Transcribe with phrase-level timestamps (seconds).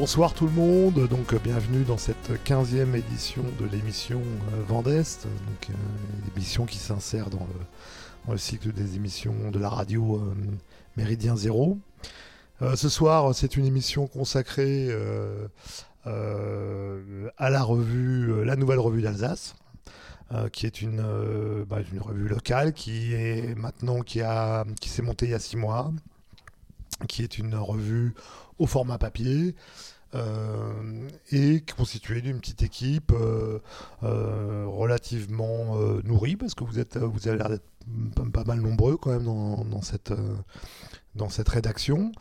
[0.00, 5.24] Bonsoir tout le monde, donc euh, bienvenue dans cette 15e édition de l'émission euh, Vendeste,
[5.24, 5.72] donc euh,
[6.36, 7.44] émission qui s'insère dans
[8.28, 10.22] le, cycle des émissions de la radio
[10.96, 11.78] Méridien Zéro.
[12.76, 14.88] Ce soir, c'est une émission consacrée
[16.04, 19.56] à la revue, la nouvelle revue d'Alsace,
[20.52, 21.02] qui est une,
[21.68, 25.40] bah, une revue locale qui est maintenant qui a qui s'est montée il y a
[25.40, 25.90] six mois,
[27.06, 28.14] qui est une revue
[28.58, 29.54] au format papier.
[30.14, 33.58] euh, et constituée d'une petite équipe euh,
[34.02, 39.10] euh, relativement nourrie parce que vous êtes vous avez l'air d'être pas, mal nombreux quand
[39.10, 40.12] même dans, dans cette
[41.14, 42.12] dans cette rédaction.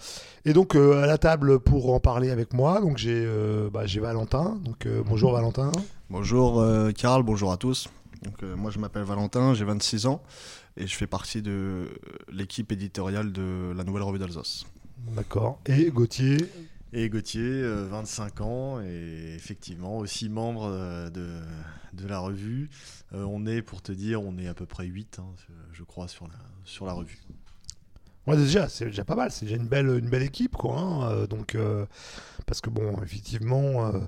[0.44, 3.26] Et donc à la table pour en parler avec moi donc j'ai
[3.72, 4.60] bah, j'ai Valentin.
[4.66, 5.72] Donc bonjour Valentin.
[6.10, 6.62] Bonjour
[6.98, 7.88] Karl, bonjour à tous.
[8.24, 10.22] Donc, moi je m'appelle Valentin, j'ai 26 ans
[10.78, 11.90] et je fais partie de
[12.32, 14.66] l'équipe éditoriale de la Nouvelle Revue d'Alsace.
[15.16, 16.38] d'accord et Gauthier?
[16.94, 21.28] Et Gauthier, euh, 25 ans, et effectivement aussi membre euh, de,
[21.94, 22.70] de la revue.
[23.14, 25.26] Euh, on est, pour te dire, on est à peu près 8, hein,
[25.74, 27.20] je crois, sur la, sur la revue.
[28.26, 29.32] Ouais, déjà, c'est déjà pas mal.
[29.32, 30.80] C'est déjà une belle, une belle équipe, quoi.
[30.80, 31.12] hein.
[31.12, 31.86] Euh, donc, euh,
[32.46, 34.00] parce que bon, effectivement, euh,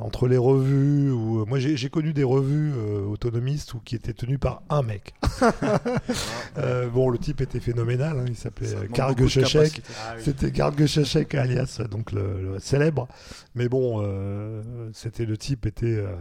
[0.00, 4.38] entre les revues, ou moi j'ai connu des revues euh, autonomistes où qui étaient tenues
[4.38, 5.14] par un mec.
[6.58, 8.18] Euh, bon, le type était phénoménal.
[8.18, 8.86] hein, il s'appelait euh,
[9.16, 9.82] Geschechek.
[9.82, 9.82] capacité.
[10.18, 13.08] C'était Geschechek alias donc le, le célèbre.
[13.54, 16.14] Mais bon, euh, c'était le type était euh,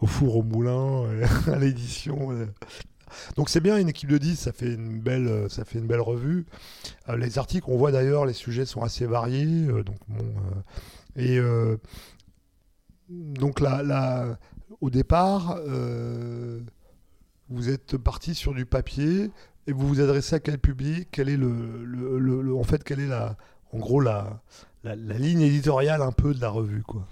[0.00, 2.30] au four au moulin euh, à l'édition.
[2.32, 2.46] euh.
[3.36, 5.86] Donc c'est bien une équipe de 10, ça fait une belle, euh, ça fait une
[5.86, 6.46] belle revue.
[7.08, 9.66] Euh, les articles, on voit d'ailleurs, les sujets sont assez variés.
[9.66, 11.78] euh, donc bon, euh, et euh,
[13.08, 14.38] donc là, là,
[14.80, 16.60] au départ, euh,
[17.48, 19.30] vous êtes parti sur du papier
[19.66, 21.08] et vous vous adressez à quel public?
[21.10, 23.36] Quel est le, en fait, quelle est la,
[23.72, 24.40] en gros la
[24.84, 27.06] ligne éditoriale un peu de la revue, quoi?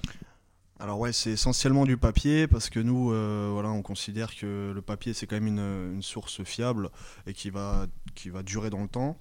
[0.79, 4.83] Alors ouais, c'est essentiellement du papier parce que nous, euh, voilà, on considère que le
[4.83, 6.91] papier c'est quand même une, une source fiable
[7.27, 9.17] et qui va, qui va durer dans le temps.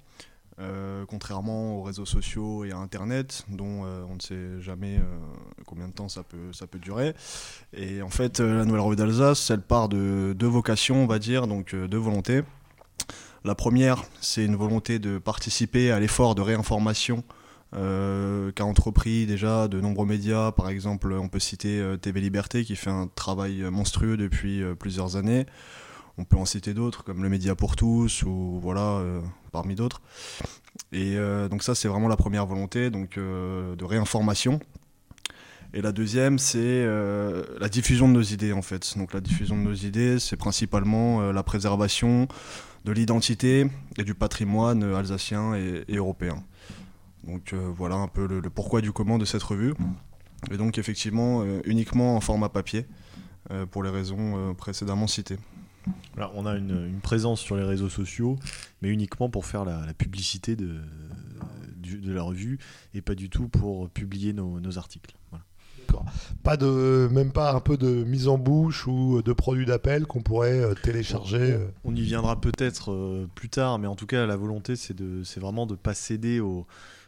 [0.57, 5.01] Euh, contrairement aux réseaux sociaux et à Internet, dont euh, on ne sait jamais euh,
[5.65, 7.13] combien de temps ça peut, durer.
[7.73, 11.47] Et en fait, la Nouvelle Revue d'Alsace, elle part de deux vocations, on va dire,
[11.47, 12.43] donc deux volontés.
[13.43, 17.23] La première, c'est une volonté de participer à l'effort de réinformation
[17.73, 20.53] qu'a entrepris déjà de nombreux médias.
[20.53, 25.45] Par exemple, on peut citer TV Liberté qui fait un travail monstrueux depuis plusieurs années.
[26.17, 29.21] On peut en citer d'autres comme le Média pour tous ou voilà euh,
[29.51, 30.01] parmi d'autres.
[30.91, 34.59] Et euh, donc ça c'est vraiment la première volonté donc euh, de réinformation.
[35.73, 38.97] Et la deuxième c'est la diffusion de nos idées en fait.
[38.97, 42.29] Donc la diffusion de nos idées c'est principalement la préservation
[42.85, 46.37] de l'identité et du patrimoine alsacien et, européen.
[47.25, 49.73] Donc voilà un peu le, le pourquoi du comment de cette revue.
[50.49, 52.85] Et donc effectivement uniquement en format papier
[53.71, 55.39] pour les raisons précédemment citées.
[56.17, 58.37] Alors, on a une, une présence sur les réseaux sociaux,
[58.81, 60.79] mais uniquement pour faire la, la publicité de,
[62.05, 62.59] la revue
[62.93, 65.15] et pas du tout pour publier nos, nos articles.
[65.29, 65.43] Voilà.
[66.43, 70.21] Pas de, même pas un peu de mise en bouche ou de produits d'appel qu'on
[70.21, 71.53] pourrait euh, télécharger.
[71.53, 71.67] euh.
[71.83, 75.65] On y viendra peut-être euh, plus tard, mais en tout cas, la volonté, c'est vraiment
[75.65, 76.65] de ne pas céder aux,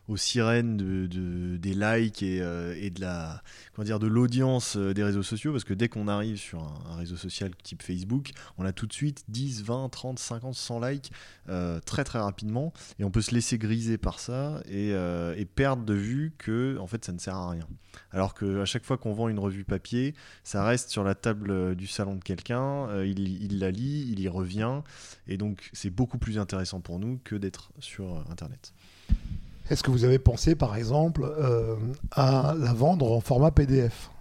[0.08, 5.64] aux sirènes de, de- des likes et, euh, de l'audience euh, des réseaux sociaux, parce
[5.64, 9.24] que dès qu'on arrive sur un, réseau social type Facebook, on a tout de suite
[9.28, 11.12] 10, 20, 30, 50, 100 likes
[11.50, 14.96] euh, très très rapidement, et on peut se laisser griser par ça et,
[15.56, 17.68] perdre de vue que en fait ça ne sert à rien.
[18.12, 20.14] Alors que à chaque fois qu'on vend une revue papier,
[20.44, 24.82] ça reste sur la table du salon de quelqu'un, il, la lit, il y revient,
[25.28, 28.74] et donc c'est beaucoup plus intéressant pour nous que d'être sur Internet.
[29.70, 31.76] Est-ce que vous avez pensé, par exemple, euh,
[32.12, 34.12] à la vendre en format PDF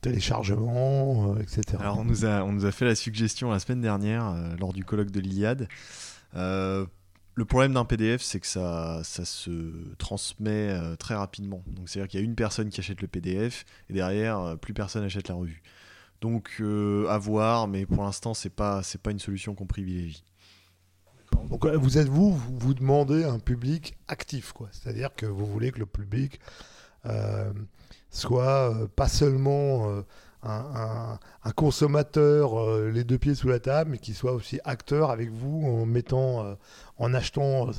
[0.00, 1.78] Téléchargement, euh, etc.
[1.80, 5.20] Alors on nous, a, fait la suggestion la semaine dernière euh, lors du colloque de
[5.20, 5.68] l'Iliade.
[6.34, 11.62] Le problème d'un PDF, c'est que ça, se transmet très rapidement.
[11.84, 15.28] C'est-à-dire qu'il y a une personne qui achète le PDF et derrière, plus personne achète
[15.28, 15.62] la revue.
[16.22, 16.62] Donc
[17.10, 20.24] à voir, mais pour l'instant, c'est pas, c'est pas une solution qu'on privilégie.
[21.50, 24.68] Donc vous êtes vous, vous, vous demandez un public actif, quoi.
[24.72, 26.40] C'est-à-dire que vous voulez que le public
[27.06, 27.50] euh,
[28.10, 30.02] soit euh, pas seulement euh,
[30.42, 34.58] un, un- un consommateur euh, les deux pieds sous la table, mais qu'il soit aussi
[34.64, 36.54] acteur avec vous en mettant, euh,
[36.98, 37.68] en achetant.
[37.68, 37.72] euh,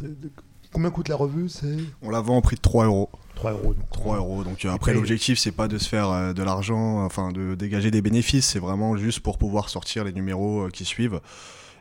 [0.71, 1.77] combien coûte la revue C'est?
[2.01, 3.09] On la vend au prix de 3 euros.
[3.35, 3.73] 3 euros.
[3.73, 4.43] Donc, 3 euros.
[4.43, 7.91] Donc euh, après l'objectif c'est pas de se faire euh, de l'argent, enfin de dégager
[7.91, 11.19] des bénéfices, c'est vraiment juste pour pouvoir sortir les numéros euh, qui suivent.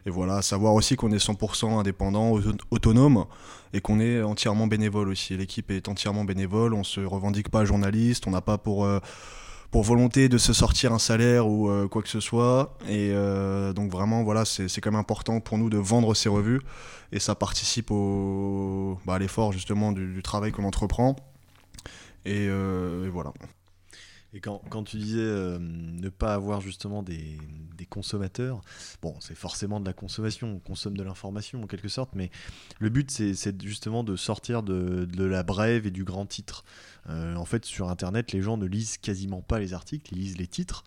[0.07, 2.39] Et voilà, savoir aussi qu'on est 100% indépendant,
[2.71, 3.27] autonome
[3.73, 5.37] et qu'on est entièrement bénévole aussi.
[5.37, 8.87] L'équipe est entièrement bénévole, on se revendique pas journaliste, on n'a pas pour
[9.71, 12.79] pour volonté de se sortir un salaire ou euh, quoi que ce soit.
[12.89, 16.61] Et euh, donc vraiment, voilà, c'est quand même important pour nous de vendre ces revues.
[17.13, 21.17] Et ça participe au, bah, à l'effort justement du, travail qu'on entreprend.
[22.27, 23.33] Euh, et, voilà.
[24.35, 27.39] Et quand, tu disais ne pas avoir justement des,
[27.89, 28.61] consommateurs,
[29.01, 32.31] bon, c'est forcément de la consommation, on consomme de l'information en quelque sorte, mais
[32.79, 36.65] le but c'est justement de sortir de, la brève et du grand titre.
[37.09, 40.39] Euh, en fait, sur Internet, les gens ne lisent quasiment pas les articles, ils lisent
[40.39, 40.85] les titres.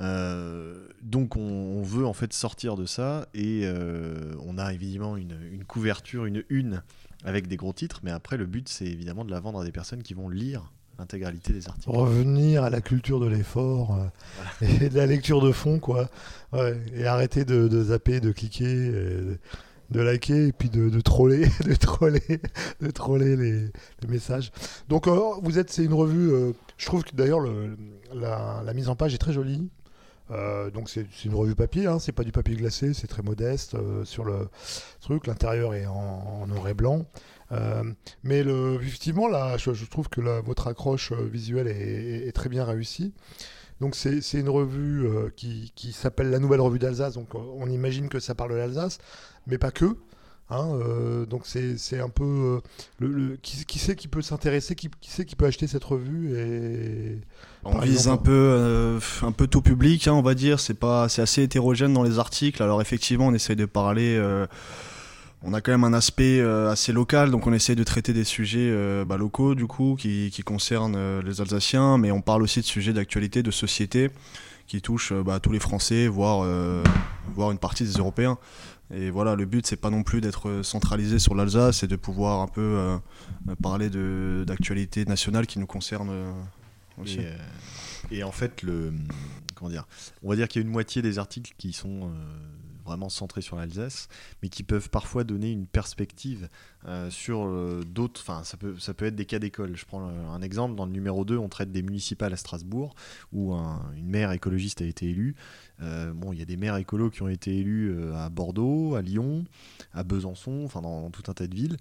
[0.00, 5.64] Euh, donc on, veut en fait sortir de ça et euh, on a évidemment une,
[5.68, 6.82] couverture, une une
[7.24, 9.70] avec des gros titres, mais après le but c'est évidemment de la vendre à des
[9.70, 11.90] personnes qui vont lire l'intégralité des articles.
[11.90, 13.98] Revenir à la culture de l'effort
[14.60, 16.08] et de la lecture de fond quoi,
[16.94, 18.90] et arrêter de, zapper, de cliquer
[19.90, 22.40] de liker et puis de, troller, de troller,
[22.80, 23.70] de troller les,
[24.08, 24.52] messages.
[24.88, 26.32] Donc euh, vous êtes, c'est une revue.
[26.32, 27.40] Euh, je trouve que d'ailleurs
[28.12, 29.68] la, mise en page est très jolie.
[30.30, 33.76] Euh, donc c'est une revue papier, hein, c'est pas du papier glacé, c'est très modeste
[34.04, 34.48] sur le
[35.00, 35.26] truc.
[35.26, 37.04] L'intérieur est en, noir et blanc.
[38.22, 43.12] Mais le, effectivement, là, je, trouve que votre accroche visuelle est, très bien réussie.
[43.80, 47.14] Donc c'est une revue qui, qui s'appelle la Nouvelle Revue d'Alsace.
[47.14, 48.98] Donc on imagine que ça parle de l'Alsace
[49.46, 49.96] mais pas que.
[50.50, 52.60] Hein, euh, donc c'est un peu euh,
[52.98, 56.38] le, qui, qui sait qui peut s'intéresser, qui, qui sait qui peut acheter cette revue
[56.38, 57.18] et
[57.64, 60.60] on vise un peu euh, un peu tout public, hein, on va dire.
[60.60, 60.76] C'est
[61.08, 62.62] c'est assez hétérogène dans les articles.
[62.62, 64.20] Alors effectivement, on essaye de parler.
[65.44, 68.72] On a quand même un aspect assez local, donc on essaye de traiter des sujets
[69.04, 73.42] bah, locaux du coup qui, concernent les Alsaciens, mais on parle aussi de sujets d'actualité,
[73.42, 74.10] de société
[74.66, 76.44] qui touchent bah, tous les Français, voire
[77.50, 78.38] une partie des Européens.
[78.92, 82.40] Et voilà, le but, c'est pas non plus d'être centralisé sur l'Alsace, c'est de pouvoir
[82.40, 82.98] un peu euh,
[83.62, 83.88] parler
[84.44, 86.32] d'actualités nationales qui nous concernent euh,
[87.00, 87.18] aussi.
[87.20, 87.36] Euh,
[88.10, 88.92] et, en fait, le,
[89.54, 89.86] comment dire,
[90.22, 92.12] on va dire qu'il y a une moitié des articles qui sont
[92.84, 94.08] vraiment centrés sur l'Alsace,
[94.42, 96.48] mais qui peuvent parfois donner une perspective
[97.08, 97.48] sur
[97.86, 98.20] d'autres.
[98.20, 99.76] Enfin, ça peut, ça peut être des cas d'école.
[99.76, 100.74] Je prends un exemple.
[100.74, 102.94] Dans le numéro 2, on traite des municipales à Strasbourg,
[103.32, 105.34] où une maire écologiste a été élue.
[105.82, 108.94] Euh, bon, il y a des maires écolos qui ont été élus euh, à Bordeaux,
[108.94, 109.44] à Lyon,
[109.92, 111.76] à Besançon, enfin dans, tout un tas de villes.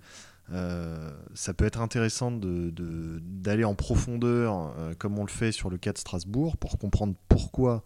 [0.52, 5.94] Euh, ça peut être intéressant d'aller en profondeur, comme on le fait sur le cas
[5.94, 7.84] de Strasbourg, pour comprendre pourquoi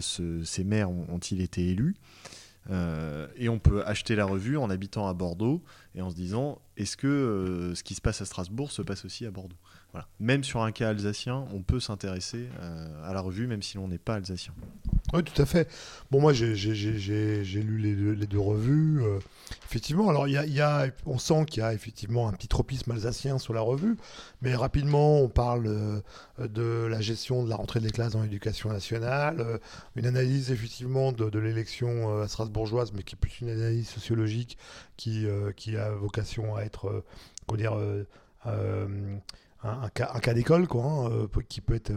[0.00, 1.94] ces maires ont-ils été élus.
[2.70, 5.62] Et on peut acheter la revue en habitant à Bordeaux
[5.94, 9.26] et en se disant est-ce que ce qui se passe à Strasbourg se passe aussi
[9.26, 9.56] à Bordeaux?
[10.20, 12.48] Même sur un cas alsacien, on peut s'intéresser
[13.04, 14.52] à la revue même si l'on n'est pas alsacien.
[15.12, 15.68] Oui, tout à fait.
[16.10, 19.02] Bon, moi, j'ai lu les deux, revues.
[19.02, 19.20] Euh,
[19.64, 23.54] effectivement, alors, y a, on sent qu'il y a effectivement un petit tropisme alsacien sur
[23.54, 23.96] la revue,
[24.42, 26.00] mais rapidement, on parle euh,
[26.48, 29.58] de la gestion de la rentrée des classes dans l'éducation nationale, euh,
[29.94, 34.58] une analyse effectivement de, de l'élection strasbourgeoise, mais qui est plus une analyse sociologique
[34.96, 35.26] qui,
[35.56, 37.04] qui a vocation à être,
[37.46, 37.76] comment dire,
[39.64, 41.92] un, cas, un cas d'école, quoi, hein, qui peut être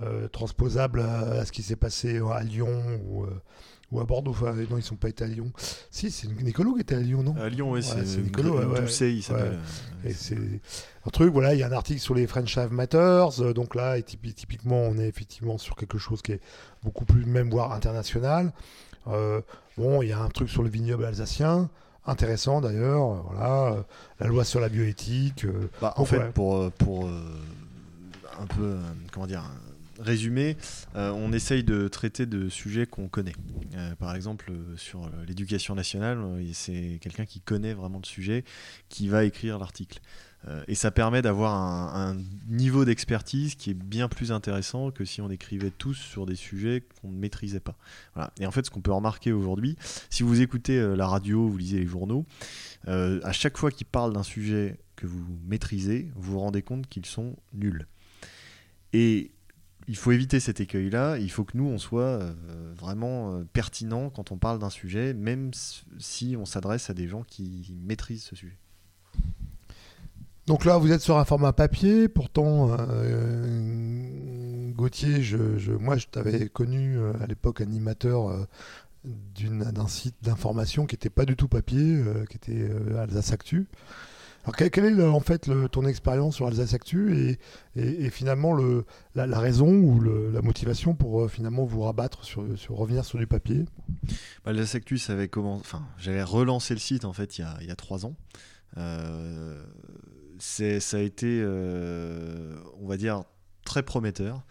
[0.00, 3.42] euh, transposable à, ce qui s'est passé à Lyon ou, euh,
[3.90, 4.30] ou à Bordeaux.
[4.30, 5.50] Enfin, non, ils ne sont pas été à Lyon.
[5.90, 7.34] Si, c'est Nicolo qui était à Lyon, non?
[7.36, 8.60] À Lyon, oui, c'est Nicolo.
[8.60, 9.58] Ouais, il s'appelle.
[10.14, 10.36] C'est
[11.04, 13.40] un truc, voilà, il y a un article sur les French Have Matters.
[13.40, 16.40] Euh, donc là, et typiquement, on est effectivement sur quelque chose qui est
[16.84, 18.52] beaucoup plus, même voire international.
[19.04, 21.70] bon, il y a un truc sur le vignoble alsacien
[22.08, 23.22] intéressant d'ailleurs.
[23.30, 23.84] Voilà,
[24.20, 25.46] la loi sur la bioéthique.
[25.80, 27.08] Bah, en fait, pour, pour
[28.40, 28.76] un peu,
[29.12, 29.44] comment dire,
[29.98, 30.56] résumé,
[30.96, 33.34] euh, on essaye de traiter de sujets qu'on connaît.
[33.76, 36.18] Euh, par exemple, euh, sur l'éducation nationale,
[36.52, 38.44] c'est quelqu'un qui connaît vraiment le sujet
[38.88, 40.00] qui va écrire l'article.
[40.66, 41.52] Et ça permet d'avoir
[41.94, 42.16] un,
[42.48, 46.84] niveau d'expertise qui est bien plus intéressant que si on écrivait tous sur des sujets
[47.00, 47.76] qu'on ne maîtrisait pas.
[48.40, 49.76] Et en fait, ce qu'on peut remarquer aujourd'hui,
[50.08, 52.24] si vous écoutez la radio, vous lisez les journaux,
[52.86, 57.06] à chaque fois qu'ils parlent d'un sujet que vous maîtrisez, vous vous rendez compte qu'ils
[57.06, 57.86] sont nuls.
[58.92, 59.30] Et
[59.88, 61.18] il faut éviter cet écueil-là.
[61.18, 62.34] Il faut que nous, on soit euh,
[62.76, 65.50] vraiment euh, pertinent quand on parle d'un sujet, même
[65.98, 68.58] si on s'adresse à des gens qui maîtrisent ce sujet.
[70.48, 72.08] Donc là, vous êtes sur un format papier.
[72.08, 78.48] Pourtant, euh, Gauthier, je, moi, je t'avais connu à l'époque animateur
[79.04, 82.66] d'un site d'information qui n'était pas du tout papier, qui était
[82.98, 83.68] Alsace Actu.
[84.44, 87.36] Alors, quelle, est en fait ton expérience sur Alsace Actu
[87.76, 93.18] et, finalement le, la, raison ou la motivation pour finalement vous rabattre sur, revenir sur
[93.18, 93.66] du papier?
[94.46, 94.98] Bah, Alsace Actu.
[95.36, 98.14] Enfin, j'avais relancé le site en fait il y a trois ans.
[100.38, 103.24] Ça a été, on va dire,
[103.64, 104.44] très prometteur.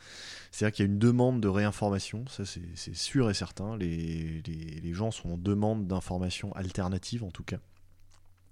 [0.51, 3.77] C'est-à-dire qu'il y a une demande de réinformation, ça c'est sûr et certain.
[3.77, 7.60] Les, les, gens sont en demande d'informations alternatives en tout cas.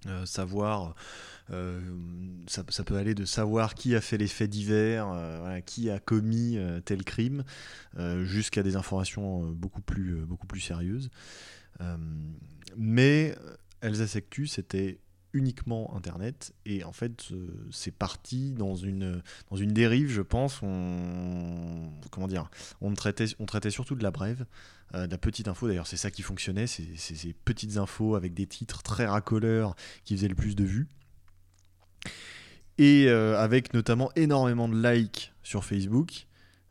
[0.08, 0.94] Euh, savoir,
[1.50, 1.82] euh,
[2.46, 6.60] ça, peut aller de savoir qui a fait les faits divers, euh, qui a commis
[6.86, 7.44] tel crime,
[8.24, 11.10] jusqu'à des informations beaucoup plus, beaucoup plus sérieuses.
[12.78, 13.36] mais
[13.82, 15.00] Elsa Sectu, c'était
[15.36, 16.54] uniquement Internet.
[16.66, 17.28] Et en fait,
[17.70, 20.62] c'est parti dans une, dans une dérive, je pense.
[20.64, 22.50] On, comment dire
[22.82, 24.46] on traitait, on traitait surtout de la brève,
[24.96, 25.68] euh, de la petite info.
[25.68, 26.68] D'ailleurs, c'est ça qui fonctionnait.
[26.68, 29.76] C'est ces petites infos avec des titres très racoleurs
[30.06, 30.88] qui faisaient le plus de vues.
[32.78, 36.28] Et euh, avec notamment énormément de likes sur Facebook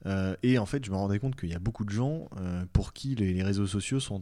[0.06, 2.64] euh, et en fait, je me rendais compte qu'il y a beaucoup de gens euh,
[2.72, 4.20] pour qui les, réseaux sociaux sont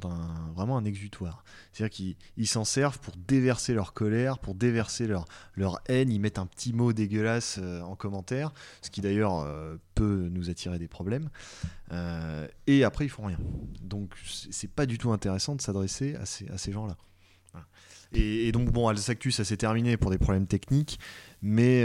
[0.54, 1.44] vraiment un exutoire.
[1.72, 6.10] C'est-à-dire qu'ils s'en servent pour déverser leur colère, pour déverser leur, haine.
[6.10, 9.46] Ils mettent un petit mot dégueulasse euh, en commentaire, ce qui d'ailleurs
[9.94, 11.28] peut nous attirer des problèmes.
[12.66, 13.38] et après, ils font rien.
[13.82, 14.14] Donc,
[14.50, 16.96] c'est pas du tout intéressant de s'adresser à ces, gens-là.
[18.12, 20.98] Et, donc, bon, Alsactus, ça s'est terminé pour des problèmes techniques,
[21.40, 21.84] mais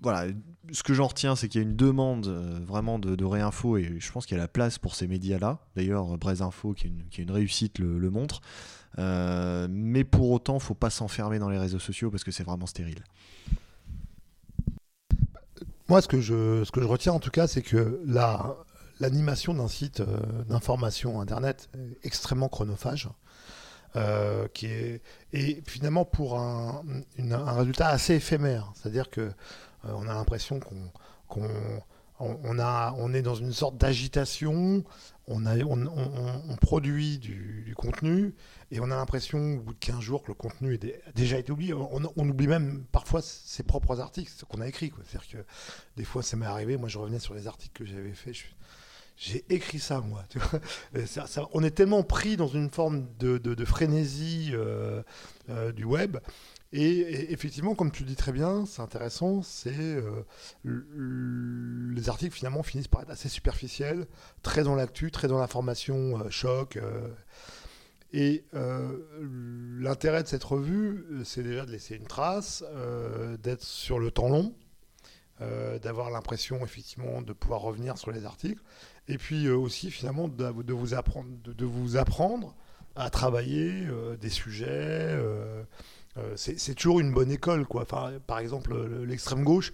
[0.00, 0.32] voilà,
[0.72, 3.96] ce que j'en retiens, c'est qu'il y a une demande euh, vraiment de, réinfo et
[3.98, 5.60] je pense qu'il y a la place pour ces médias-là.
[5.76, 8.40] D'ailleurs, Braise Info, qui est une, réussite, le, montre.
[8.98, 12.66] Euh, mais pour autant, faut pas s'enfermer dans les réseaux sociaux parce que c'est vraiment
[12.66, 13.02] stérile.
[15.88, 18.00] Moi, ce que je, retiens en tout cas, c'est que
[18.98, 20.18] l'animation d'un site euh,
[20.48, 23.08] d'information Internet est extrêmement chronophage.
[24.52, 26.82] qui est, et finalement pour un,
[27.18, 28.72] un résultat assez éphémère.
[28.74, 29.30] C'est-à-dire que euh,
[29.84, 31.50] on a l'impression qu'on
[32.18, 34.84] on, est dans une sorte d'agitation,
[35.28, 38.34] on, produit du, contenu,
[38.70, 41.52] et on a l'impression, au bout de 15 jours, que le contenu a déjà été
[41.52, 41.74] oublié.
[41.74, 44.92] On, oublie même parfois ses propres articles, ce qu'on a écrit.
[45.04, 45.44] C'est-à-dire que
[45.96, 48.34] des fois, ça m'est arrivé, moi je revenais sur les articles que j'avais faits,
[49.16, 50.24] j'ai écrit ça, moi.
[51.52, 55.02] on est tellement pris dans une forme de, frénésie euh,
[55.48, 56.18] euh, du web
[56.78, 60.24] et, effectivement, comme tu dis très bien, c'est intéressant, c'est euh,
[60.64, 64.06] les articles finalement finissent par être assez superficiels,
[64.42, 66.76] très dans l'actu, très dans l'information, euh, choc.
[66.76, 67.08] Euh.
[68.12, 72.64] et l'intérêt de cette revue, c'est déjà de laisser une trace,
[73.42, 74.54] d'être sur le temps long,
[75.82, 78.62] d'avoir l'impression effectivement de pouvoir revenir sur les articles,
[79.08, 82.54] et puis aussi finalement de, vous apprendre, de, vous apprendre
[82.94, 83.86] à travailler
[84.18, 85.18] des sujets.
[86.18, 87.66] Euh, c'est toujours une bonne école.
[87.66, 87.82] Quoi.
[87.82, 88.74] Enfin, par exemple,
[89.06, 89.72] l'extrême gauche,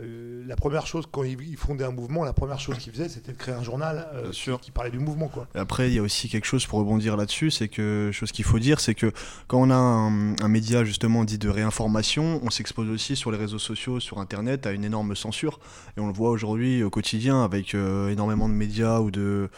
[0.00, 3.30] euh, la première chose, quand ils, fondaient un mouvement, la première chose qu'ils faisaient, c'était
[3.30, 5.28] de créer un journal euh, qui, parlait du mouvement.
[5.28, 5.46] Quoi.
[5.54, 8.58] après, il y a aussi quelque chose pour rebondir là-dessus, c'est que, chose qu'il faut
[8.58, 9.12] dire, c'est que
[9.46, 13.60] quand on a un, média justement dit de réinformation, on s'expose aussi sur les réseaux
[13.60, 15.60] sociaux, sur Internet, à une énorme censure.
[15.96, 19.48] Et on le voit aujourd'hui au quotidien avec énormément de médias ou, de,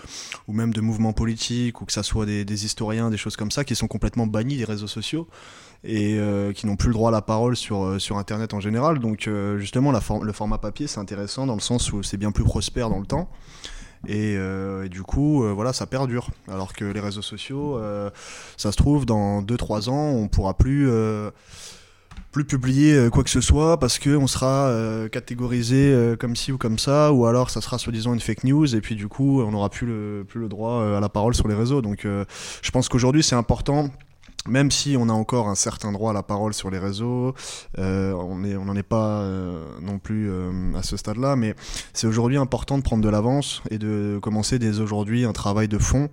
[0.48, 3.50] ou même de mouvements politiques, ou que ça soit des, des historiens, des choses comme
[3.50, 5.28] ça, qui sont complètement bannis des réseaux sociaux
[5.84, 8.60] et euh, qui n'ont plus le droit à la parole sur, euh, sur Internet en
[8.60, 8.98] général.
[8.98, 12.32] Donc euh, justement, la le format papier, c'est intéressant dans le sens où c'est bien
[12.32, 13.28] plus prospère dans le temps.
[14.08, 14.38] Et,
[14.88, 16.30] du coup, voilà, ça perdure.
[16.46, 17.80] Alors que les réseaux sociaux,
[18.56, 20.88] ça se trouve, dans 2-3 ans, on pourra plus
[22.30, 24.70] plus publier quoi que ce soit parce qu'on sera
[25.10, 28.80] catégorisé comme ci ou comme ça, ou alors ça sera soi-disant une fake news, et
[28.80, 31.54] puis du coup on n'aura plus le, plus le droit à la parole sur les
[31.56, 31.82] réseaux.
[31.82, 33.90] Donc je pense qu'aujourd'hui c'est important
[34.48, 37.34] même si on a encore un certain droit à la parole sur les réseaux,
[37.78, 41.54] euh, on n'en est pas euh, non plus euh, à ce stade-là, mais
[41.92, 45.78] c'est aujourd'hui important de prendre de l'avance et de commencer dès aujourd'hui un travail de
[45.78, 46.08] fond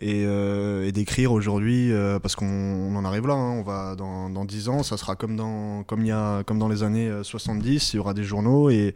[0.00, 1.92] et, d'écrire aujourd'hui,
[2.22, 3.56] parce qu'on en arrive là, hein.
[3.58, 7.98] on va dans, dans 10 ans, ça sera comme dans, les années 70, il y
[7.98, 8.94] aura des journaux et,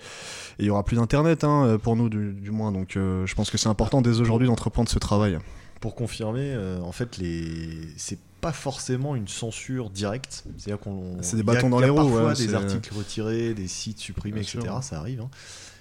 [0.61, 3.69] il y aura plus d'internet hein, pour nous du, moins, donc je pense que c'est
[3.69, 5.39] important dès aujourd'hui d'entreprendre ce travail.
[5.81, 7.89] Pour confirmer, en fait, les...
[7.97, 10.45] c'est pas forcément une censure directe.
[10.59, 11.17] C'est-à-dire qu'on.
[11.23, 12.11] C'est des bâtons dans les roues.
[12.11, 14.61] Parfois des articles retirés, des sites supprimés, etc.
[14.83, 15.23] Ça arrive.
[15.23, 15.31] Hein.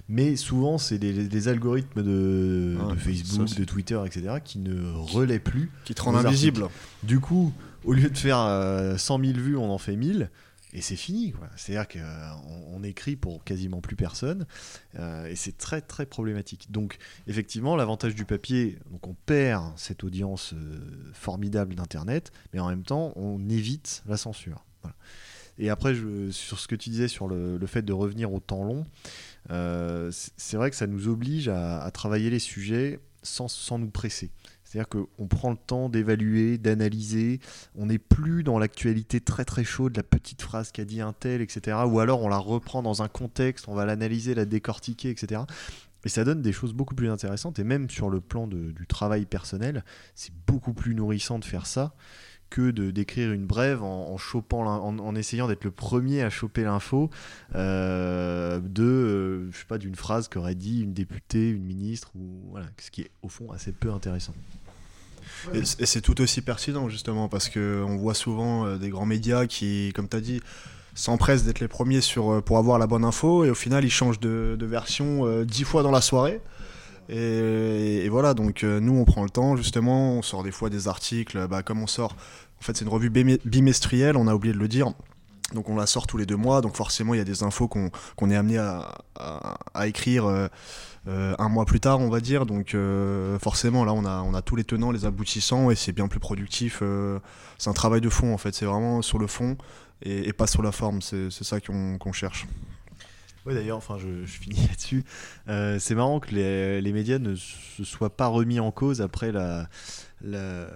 [0.07, 5.71] Mais souvent, c'est des, algorithmes de, ah, Facebook, de Twitter, etc., qui ne relaient plus.
[5.85, 6.67] Qui te rendent invisible.
[7.03, 7.51] Du coup,
[7.83, 10.29] au lieu de faire 100 euh, 000 vues, on en fait 1000
[10.73, 11.33] et c'est fini.
[11.55, 14.45] C'est-à-dire qu'on on écrit pour quasiment plus personne,
[14.97, 16.71] euh, et c'est très très problématique.
[16.71, 16.97] Donc
[17.27, 20.79] effectivement, l'avantage du papier, donc on perd cette audience euh,
[21.13, 24.63] formidable d'Internet, mais en même temps, on évite la censure.
[25.57, 25.93] Et après,
[26.31, 28.85] sur ce que tu disais sur le, fait de revenir au temps long,
[29.51, 33.89] euh, c'est vrai que ça nous oblige à, à travailler les sujets sans, sans nous
[33.89, 34.31] presser.
[34.71, 37.41] C'est-à-dire qu'on prend le temps d'évaluer, d'analyser.
[37.75, 41.41] On n'est plus dans l'actualité très très chaude, la petite phrase qu'a dit un tel,
[41.41, 41.79] etc.
[41.85, 45.41] Ou alors on la reprend dans un contexte, on va l'analyser, la décortiquer, etc.
[46.05, 47.59] Et ça donne des choses beaucoup plus intéressantes.
[47.59, 49.83] Et même sur le plan du travail personnel,
[50.15, 51.93] c'est beaucoup plus nourrissant de faire ça
[52.49, 56.63] que de d'écrire une brève en, chopant, en, en essayant d'être le premier à choper
[56.63, 57.09] l'info
[57.55, 62.49] euh, de, euh, je sais pas, d'une phrase qu'aurait dit une députée, une ministre, ou
[62.51, 64.33] voilà, ce qui est au fond assez peu intéressant.
[65.53, 69.45] Et c'est tout aussi pertinent justement parce que on voit souvent euh, des grands médias
[69.47, 70.41] qui, comme tu as dit,
[70.95, 73.89] s'empressent d'être les premiers sur, euh, pour avoir la bonne info et au final ils
[73.91, 76.41] changent de, de version euh, dix fois dans la soirée.
[77.09, 80.87] Et, et voilà, donc nous on prend le temps justement, on sort des fois des
[80.87, 82.15] articles, bah, comme on sort,
[82.59, 84.93] en fait c'est une revue bimestrielle, on a oublié de le dire.
[85.53, 87.67] Donc on la sort tous les deux mois, donc forcément il y a des infos
[87.67, 90.47] qu'on qu'on est amené à, à- à écrire euh,
[91.07, 92.45] un mois plus tard, on va dire.
[92.45, 95.91] Donc euh, forcément, là, on a, on a tous les tenants, les aboutissants, et c'est
[95.93, 96.79] bien plus productif.
[96.81, 97.19] euh,
[97.57, 98.53] c'est un travail de fond, en fait.
[98.53, 99.57] C'est vraiment sur le fond
[100.03, 101.01] et, et pas sur la forme.
[101.01, 102.47] C'est ça qu'on cherche.
[103.47, 105.03] Oui, d'ailleurs, enfin, je, je finis là-dessus.
[105.49, 109.31] Euh, c'est marrant que les, les médias ne se soient pas remis en cause après
[109.31, 109.67] la,
[110.23, 110.67] la-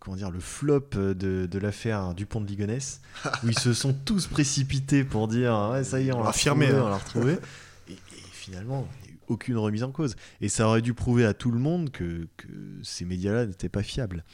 [0.00, 1.12] comment dire, le flop de,
[1.46, 3.02] de l'affaire Dupont de Ligonnès,
[3.44, 6.30] où ils se sont tous précipités pour dire ouais, ça y est, on, On l'a
[6.30, 6.82] retrouvé, hein.
[6.86, 7.36] on l'a retrouvé.
[7.90, 7.98] Et, et
[8.32, 8.88] finalement,
[9.28, 10.16] aucune remise en cause.
[10.40, 12.46] Et ça aurait dû prouver à tout le monde que, que
[12.82, 14.24] ces médias-là n'étaient pas fiables.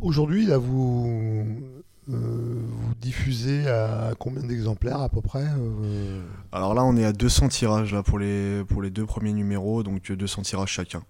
[0.00, 1.46] Aujourd'hui, là, vous,
[2.10, 7.12] euh, vous diffusez à combien d'exemplaires à peu près euh, Alors là, on est à
[7.12, 11.02] 200 tirages là, pour, les, pour les deux premiers numéros, donc 200 tirages chacun.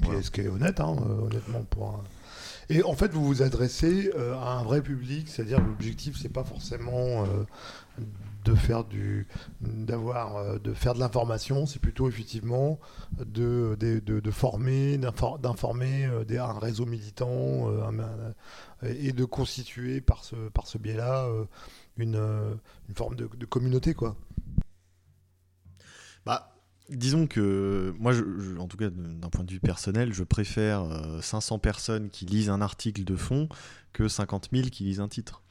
[0.00, 0.20] Voilà.
[0.22, 1.62] Ce qui est honnête, hein, euh, honnêtement.
[1.70, 2.04] Pour un-
[2.68, 6.44] Et en fait, vous vous adressez euh, à un vrai public, c'est-à-dire l'objectif, c'est pas
[6.44, 7.44] forcément euh,
[8.46, 9.26] de faire du,
[9.60, 12.78] d'avoir, euh, de faire de l'information, c'est plutôt effectivement
[13.18, 18.32] de, de, de- de former, d'infor- d'informer euh, un réseau militant euh,
[18.82, 21.28] et de constituer par ce, par ce biais-là
[21.96, 22.16] une,
[22.88, 24.16] une forme de, communauté, quoi.
[26.24, 26.52] Bah,
[26.90, 31.20] disons que moi, je- en tout cas d'un point de vue personnel, je préfère euh,
[31.20, 33.48] 500 personnes qui lisent un article de fond
[33.92, 35.42] que 50 000 qui lisent un titre.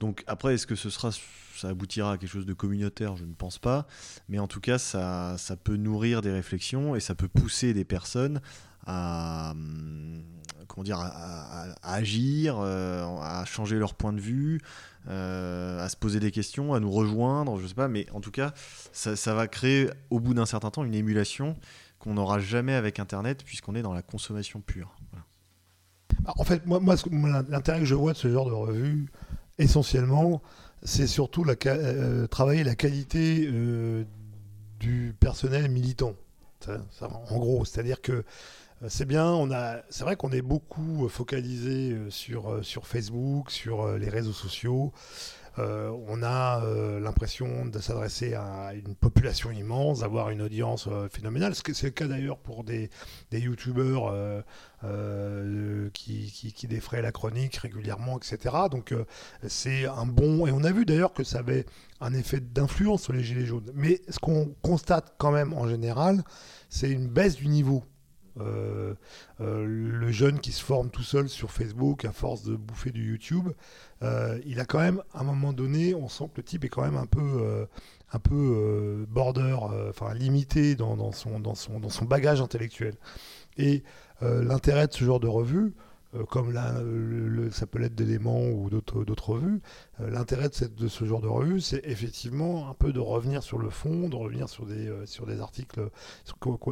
[0.00, 1.10] Donc après, est-ce que ce sera,
[1.58, 3.86] ça aboutira à quelque chose de communautaire Je ne pense pas.
[4.28, 7.84] Mais en tout cas, ça, ça peut nourrir des réflexions et ça peut pousser des
[7.84, 8.40] personnes
[8.86, 10.22] à, hum,
[10.66, 14.60] comment dire, à, agir, euh, à changer leur point de vue,
[15.08, 17.88] euh, à se poser des questions, à nous rejoindre, je sais pas.
[17.88, 18.52] Mais en tout cas,
[18.92, 21.56] ça, va créer au bout d'un certain temps une émulation
[21.98, 24.94] qu'on n'aura jamais avec Internet puisqu'on est dans la consommation pure.
[26.22, 26.80] Bah, En fait, moi,
[27.48, 29.10] l'intérêt que je vois de ce genre de revue,
[29.58, 30.42] essentiellement,
[30.82, 34.04] c'est surtout euh, travailler la qualité euh,
[34.78, 36.14] du personnel militant.
[37.30, 38.22] En gros, c'est-à-dire que euh,
[38.88, 44.32] c'est bien, on a, c'est vrai qu'on est beaucoup focalisé sur, Facebook, sur les réseaux
[44.32, 44.92] sociaux.
[45.58, 51.08] Euh, on a euh, l'impression de s'adresser à une population immense, d'avoir une audience euh,
[51.08, 51.54] phénoménale.
[51.54, 52.90] C'est le cas d'ailleurs pour des,
[53.30, 54.12] des youtubeurs
[54.84, 58.54] euh, qui, qui, défraient la chronique régulièrement, etc.
[58.70, 58.94] Donc
[59.46, 60.46] c'est un bon...
[60.46, 61.66] Et on a vu d'ailleurs que ça avait
[62.00, 63.70] un effet d'influence sur les gilets jaunes.
[63.74, 66.22] Mais ce qu'on constate quand même en général,
[66.68, 67.84] c'est une baisse du niveau.
[68.40, 68.94] Euh,
[69.40, 73.10] euh, le jeune qui se forme tout seul sur Facebook à force de bouffer du
[73.10, 73.48] YouTube,
[74.02, 76.68] euh, il a quand même, à un moment donné, on sent que le type est
[76.68, 77.66] quand même un peu,
[78.12, 79.56] un peu border,
[79.88, 82.94] enfin limité dans, son, dans, son, dans son bagage intellectuel.
[83.56, 83.82] Et
[84.20, 85.74] l'intérêt de ce genre de revue,
[86.28, 89.60] comme là, le, ça peut l'être d'éléments ou d'autres revues,
[90.00, 93.70] euh, l'intérêt de, ce genre de revue, c'est effectivement un peu de revenir sur le
[93.70, 95.80] fond, de revenir sur des, euh, des articles.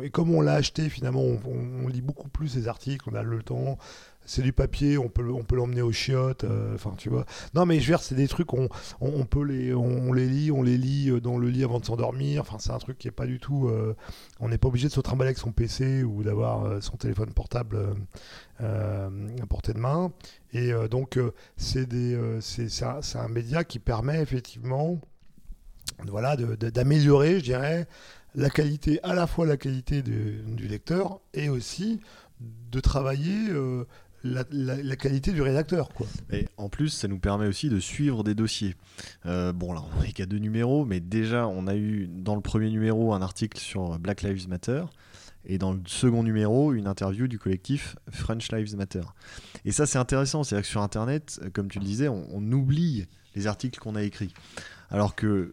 [0.03, 3.43] Et comme on l'a acheté, finalement, on lit beaucoup plus ces articles, on a le
[3.43, 3.79] temps.
[4.27, 7.25] C'est du papier, on peut, on peut l'emmener aux chiottes, euh, enfin tu vois.
[7.55, 8.69] Non mais je veux dire, c'est des trucs, on,
[9.01, 11.85] on, peut les, on, les lit, on les lit euh, dans le lit avant de
[11.85, 12.43] s'endormir.
[12.43, 13.69] Enfin c'est un truc qui est pas du tout.
[13.69, 13.95] euh,
[14.41, 17.79] on n'est pas obligé de se trimballer avec son PC ou d'avoir son téléphone portable
[18.59, 19.09] à
[19.49, 20.13] portée de main.
[20.53, 21.19] Et donc
[21.57, 21.87] c'est
[22.83, 24.99] un, un média qui permet effectivement,
[26.07, 27.87] voilà, d'améliorer, je dirais,
[28.35, 32.01] la qualité, à la fois la qualité du, lecteur et aussi
[32.41, 33.49] de travailler
[34.27, 35.89] la, qualité du rédacteur.
[35.91, 36.07] Quoi.
[36.33, 38.75] Et en plus, ça nous permet aussi de suivre des dossiers.
[39.27, 42.41] Euh, bon, là, on n'est qu'à deux numéros, mais déjà, on a eu dans le
[42.41, 44.85] premier numéro un article sur Black Lives Matter.
[45.49, 49.03] Et dans le second numéro, une interview du collectif French Lives Matter.
[49.65, 50.43] Et ça, c'est intéressant.
[50.43, 54.03] C'est-à-dire que sur Internet, comme tu le disais, on, on oublie les articles qu'on a
[54.03, 54.35] écrits.
[54.91, 55.53] Alors que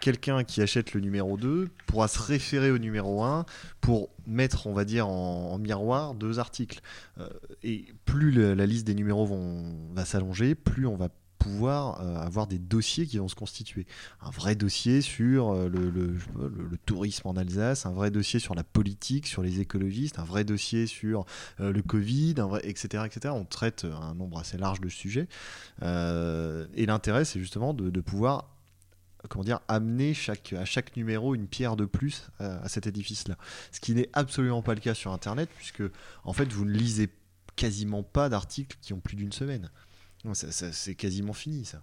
[0.00, 3.46] quelqu'un qui achète le numéro 2 pourra se référer au numéro 1
[3.80, 6.80] pour mettre, on va dire, en, miroir deux articles.
[7.18, 7.28] Euh,
[7.62, 12.46] et plus la liste des numéros vont, va s'allonger, plus on va pouvoir euh, avoir
[12.46, 13.86] des dossiers qui vont se constituer.
[14.20, 19.26] Un vrai dossier sur euh, le, tourisme en Alsace, un vrai dossier sur la politique,
[19.26, 21.24] sur les écologistes, un vrai dossier sur
[21.58, 23.34] le Covid, etc., etc.
[23.36, 25.28] On traite un nombre assez large de sujets.
[25.82, 28.55] et l'intérêt, c'est justement de pouvoir
[29.28, 33.36] comment dire, amener chaque, à chaque numéro une pierre de plus à, cet édifice-là.
[33.72, 35.82] Ce qui n'est absolument pas le cas sur Internet, puisque
[36.24, 37.10] en fait vous ne lisez
[37.56, 39.70] quasiment pas d'articles qui ont plus d'une semaine.
[40.34, 41.82] c'est quasiment fini ça.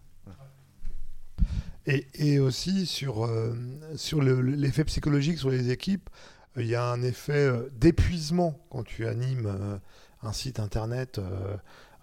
[1.86, 3.53] Et, aussi sur, euh,
[3.97, 6.10] sur l'effet psychologique sur les équipes,
[6.56, 9.77] il y a un effet euh, d'épuisement quand tu animes euh,
[10.21, 11.19] un site internet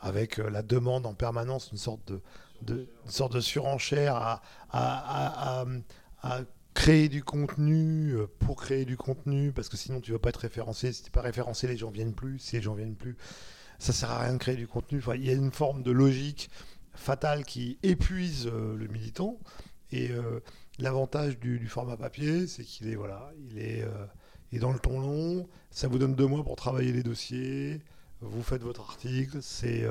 [0.00, 2.20] avec la demande en permanence, une sorte de,
[2.62, 5.62] de, sorte de surenchère à,
[6.74, 10.36] créer du contenu euh, pour créer du contenu, parce que sinon tu vas pas être
[10.36, 10.92] référencé.
[10.92, 12.38] Si tu n'es pas référencé, les gens viennent plus.
[12.38, 13.16] Si les gens viennent plus,
[13.78, 15.02] ça sert à rien de créer du contenu.
[15.16, 16.48] Il y a une forme de logique
[16.94, 19.38] fatale qui épuise euh, le militant.
[19.90, 20.40] Et euh,
[20.78, 23.84] l'avantage du, format papier, c'est qu'il est voilà, il est,
[24.52, 25.48] est dans le ton long.
[25.72, 27.82] Ça vous donne deux mois pour travailler les dossiers.
[28.20, 29.38] Vous faites votre article.
[29.42, 29.84] C'est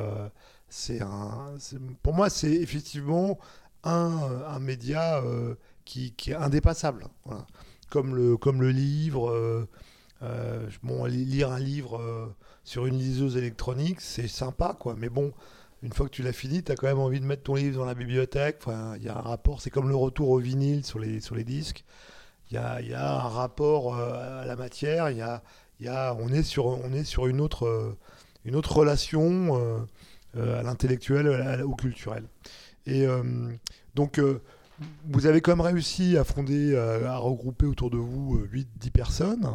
[0.69, 1.55] c'est un,
[2.03, 3.39] pour moi, c'est effectivement
[3.83, 5.55] un, un média euh,
[5.85, 7.05] qui, qui, est indépassable.
[7.89, 9.31] Comme, le, comme le livre.
[9.31, 9.67] Euh,
[10.21, 14.95] euh, bon, lire un livre sur une liseuse électronique, c'est sympa, quoi.
[14.97, 15.31] Mais bon,
[15.81, 17.77] une fois que tu l'as fini, tu as quand même envie de mettre ton livre
[17.79, 18.57] dans la bibliothèque.
[18.59, 21.35] Enfin, il y a un rapport, c'est comme le retour au vinyle sur les, sur
[21.35, 21.85] les disques.
[22.51, 25.09] Il y a, y a, un rapport à la matière.
[25.09, 25.41] Y a,
[25.79, 27.95] y a, on, est sur, on est sur une autre,
[28.45, 29.79] une autre relation euh,
[30.37, 32.23] à l'intellectuel, au culturel.
[32.85, 33.23] Et euh,
[33.95, 34.41] donc, euh,
[35.05, 39.49] vous avez quand même réussi à fonder, à regrouper autour de vous 8-10 personnes.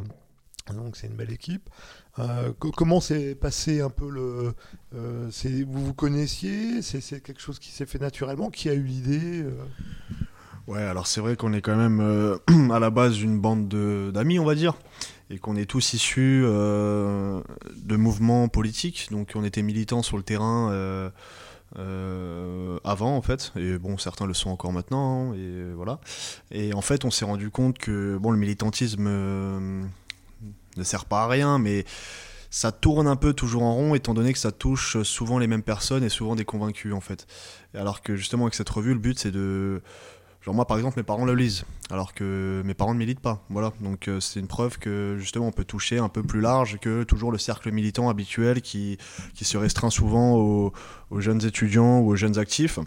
[0.73, 1.69] Donc c'est une belle équipe.
[2.59, 4.55] comment s'est passé un peu le...
[4.93, 6.83] vous vous connaissiez?
[6.83, 8.51] C'est quelque chose qui s'est fait naturellement?
[8.51, 9.45] Qui a eu l'idée
[10.67, 12.39] Ouais, alors c'est vrai qu'on est quand même
[12.73, 13.69] à la base une bande
[14.13, 14.75] d'amis, on va dire
[15.31, 17.41] et qu'on est tous issus euh,
[17.77, 19.09] de mouvements politiques.
[19.11, 21.11] Donc on était militants sur le terrain euh,
[21.79, 25.99] euh, avant en fait, et bon certains le sont encore maintenant, hein, et voilà.
[26.51, 31.29] Et en fait on s'est rendu compte que bon le militantisme ne sert pas à
[31.29, 31.85] rien, mais
[32.51, 35.65] ça tourne un peu toujours en rond étant donné que ça touche souvent les mêmes
[35.65, 37.27] personnes et souvent des convaincus en fait.
[37.75, 39.83] Alors que justement avec cette revue le but c'est de
[40.44, 43.42] Genre moi par exemple mes parents le lisent alors que mes parents ne militent pas.
[43.48, 46.78] Voilà, donc euh, c'est une preuve que justement on peut toucher un peu plus large
[46.80, 48.98] que toujours le cercle militant habituel qui,
[49.35, 50.72] qui se restreint souvent aux,
[51.16, 52.78] jeunes étudiants ou aux jeunes actifs.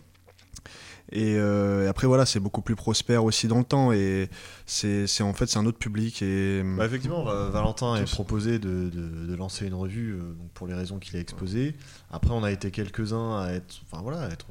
[1.13, 4.29] Et, euh, après voilà, c'est beaucoup plus prospère aussi dans le temps et
[4.65, 6.21] c'est en fait c'est un autre public.
[6.21, 10.99] Et bah, effectivement, Valentin a proposé de, de, lancer une revue euh, pour les raisons
[10.99, 11.75] qu'il a exposées.
[12.11, 14.47] Après, on a été quelques uns à être, enfin voilà, à être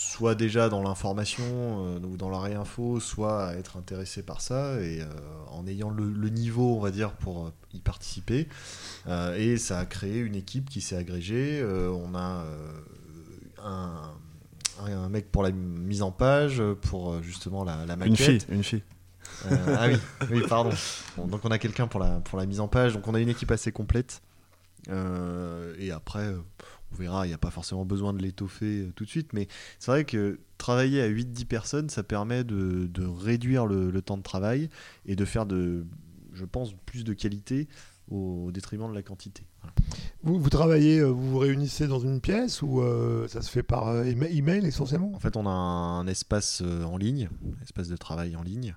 [0.00, 4.80] soit déjà dans l'information euh, ou dans la réinfo, soit à être intéressé par ça
[4.80, 5.06] et euh,
[5.50, 8.48] en ayant le, niveau, on va dire, pour euh, y participer.
[9.36, 11.62] et ça a créé une équipe qui s'est agrégée.
[11.62, 12.44] on a
[13.62, 14.10] un,
[14.86, 18.10] un, mec pour la mise en page, pour justement la, la maquette.
[18.10, 18.82] Une fille, une fille.
[19.50, 19.98] ah oui,
[20.30, 20.70] oui pardon.
[21.18, 22.94] donc on a quelqu'un pour la, pour la mise en page.
[22.94, 24.22] Donc on a une équipe assez complète.
[24.88, 26.34] et après,
[26.92, 29.48] on verra, il n'y a pas forcément besoin de l'étoffer euh, tout de suite, mais
[29.78, 34.68] c'est vrai que travailler à 8-10 personnes, ça permet de, réduire le, temps de travail
[35.06, 35.86] et de faire, de,
[36.32, 37.68] je pense, plus de qualité
[38.10, 39.44] au, détriment de la quantité.
[40.22, 43.62] Vous, vous, travaillez, euh, vous vous réunissez dans une pièce ou euh, ça se fait
[43.62, 45.12] par email essentiellement?
[45.14, 48.74] En fait, on a un, espace en ligne, un espace de travail en ligne.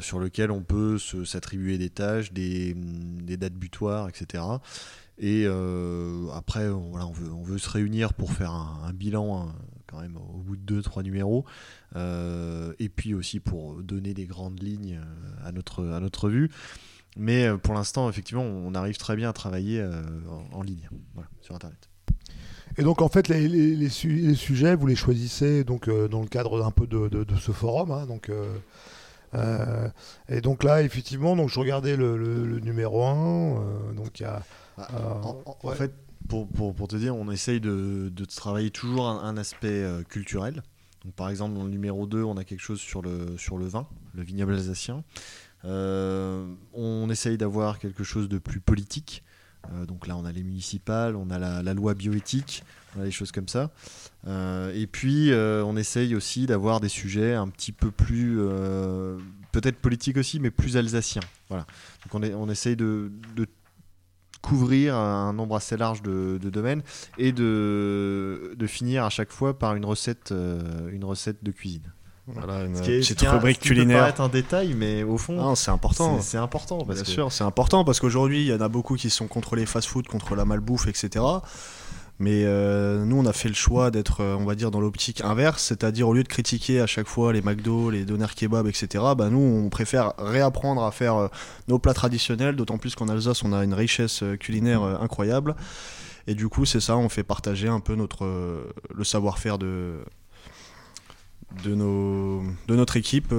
[0.00, 4.42] sur lequel on peut s'attribuer des tâches, des, des, dates butoirs, etc.
[5.20, 9.54] Et euh, après, voilà, on, veut, on veut se réunir pour faire un, bilan hein,
[9.86, 11.44] quand même au bout de deux, trois numéros.
[11.94, 16.50] Euh, et puis aussi pour donner des grandes lignes euh, à notre, à notre vue.
[17.18, 19.84] Mais pour l'instant, effectivement, on arrive très bien à travailler
[20.52, 20.88] en, ligne,
[21.42, 21.90] sur Internet.
[22.78, 26.70] Et donc en fait, les, les, sujets, vous les choisissez donc dans le cadre d'un
[26.70, 27.90] peu de, de, ce forum.
[27.90, 28.30] Hein, donc,
[30.28, 33.92] et donc là, effectivement, donc je regardais le, le numéro 1.
[33.96, 34.40] donc il y a
[34.80, 35.92] bah, euh, en, fait,
[36.28, 40.62] pour, pour, pour, te dire, on essaye de, de travailler toujours un, aspect euh, culturel.
[41.04, 43.66] Donc, par exemple, dans le numéro 2, on a quelque chose sur le, sur le
[43.66, 45.02] vin, le vignoble alsacien.
[45.64, 49.22] on essaye d'avoir quelque chose de plus politique.
[49.86, 52.64] donc là, on a les municipales, on a la, la loi bioéthique,
[52.96, 53.70] on a des choses comme ça.
[54.26, 58.38] et puis, on essaye aussi d'avoir des sujets un petit peu plus,
[59.52, 61.22] peut-être politiques aussi, mais plus alsaciens.
[61.48, 61.66] Voilà.
[62.04, 63.46] Donc on, est, on essaye de, de
[64.42, 66.82] couvrir un nombre assez large de, domaines
[67.18, 71.92] et de, de, finir à chaque fois par une recette, euh, une recette de cuisine.
[72.26, 74.06] Voilà, une petite rubrique culinaire.
[74.06, 76.20] Ça peut un détail, mais au fond, c'est important.
[76.20, 76.78] C'est important.
[76.84, 79.66] Bien sûr, c'est important parce qu'aujourd'hui, il y en a beaucoup qui sont contre les
[79.66, 81.24] fast-food, contre la malbouffe, etc.
[82.20, 85.22] Mais euh, nous, on a fait le choix d'être, euh, on va dire, dans l'optique
[85.22, 89.02] inverse, c'est-à-dire au lieu de critiquer à chaque fois les McDo, les doner kebab, etc.,
[89.16, 91.28] bah, nous, on préfère réapprendre à faire euh,
[91.66, 95.56] nos plats traditionnels, d'autant plus qu'en Alsace, on a une richesse culinaire incroyable.
[96.26, 98.26] Et du coup, c'est ça, on fait partager un peu notre,
[98.94, 100.00] le savoir-faire de,
[101.64, 103.32] de, de notre équipe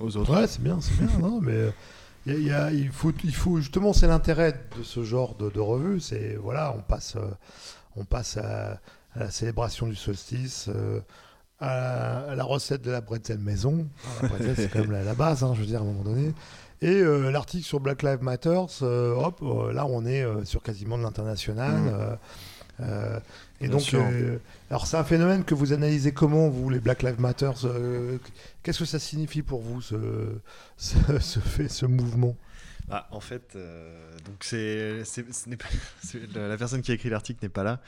[0.00, 0.34] aux autres.
[0.34, 1.42] Ouais, c'est bien, c'est bien, non,
[2.38, 6.00] il, faut, il faut justement, c'est l'intérêt de ce genre de, revue.
[6.00, 7.30] C'est voilà, on passe, euh,
[7.96, 8.80] on passe à,
[9.16, 11.00] la célébration du solstice, euh,
[11.60, 13.88] à, la recette de la bretzel maison.
[14.22, 16.32] la bretzel, c'est quand même la, base, hein, je veux dire, à un moment donné.
[16.82, 19.40] Et euh, l'article sur Black Lives Matter, hop,
[19.72, 22.18] là, on est sur quasiment de l'international.
[22.78, 22.84] Mmh.
[23.60, 23.94] Et donc,
[24.70, 27.50] alors c'est un phénomène que vous analysez comment, vous, les Black Lives Matter
[28.62, 29.96] Qu'est-ce que ça signifie pour vous, ce,
[30.76, 32.36] ce, fait, ce mouvement?
[32.88, 35.02] Bah, En fait, euh, donc c'est,
[36.34, 37.80] la personne qui a écrit l'article n'est pas là.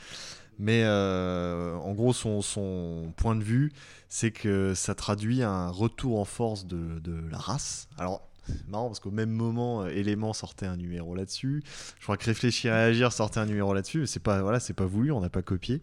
[0.59, 3.73] Mais euh, en gros, son, son, point de vue,
[4.07, 7.87] c'est que ça traduit un retour en force de, de la race.
[7.97, 11.63] Alors, c'est marrant parce qu'au même moment, Element sortait un numéro là-dessus.
[11.99, 13.99] Je crois que Réfléchir et Agir sortait un numéro là-dessus.
[13.99, 15.81] Mais c'est pas, voilà, c'est pas voulu, on n'a pas copié.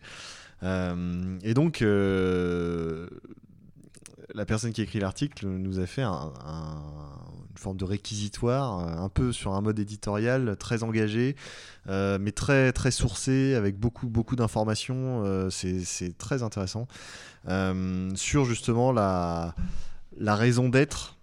[0.63, 1.83] Euh, et donc,
[4.35, 9.33] la personne qui écrit l'article nous a fait une forme de réquisitoire, euh, un peu
[9.33, 11.37] sur un mode éditorial très engagé,
[11.89, 15.25] euh, mais très très sourcé, avec beaucoup beaucoup d'informations.
[15.25, 16.87] Euh, c'est très intéressant
[18.15, 19.55] sur justement la
[20.19, 21.17] la raison d'être,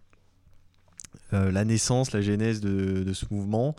[1.32, 3.76] la naissance, la genèse de, ce mouvement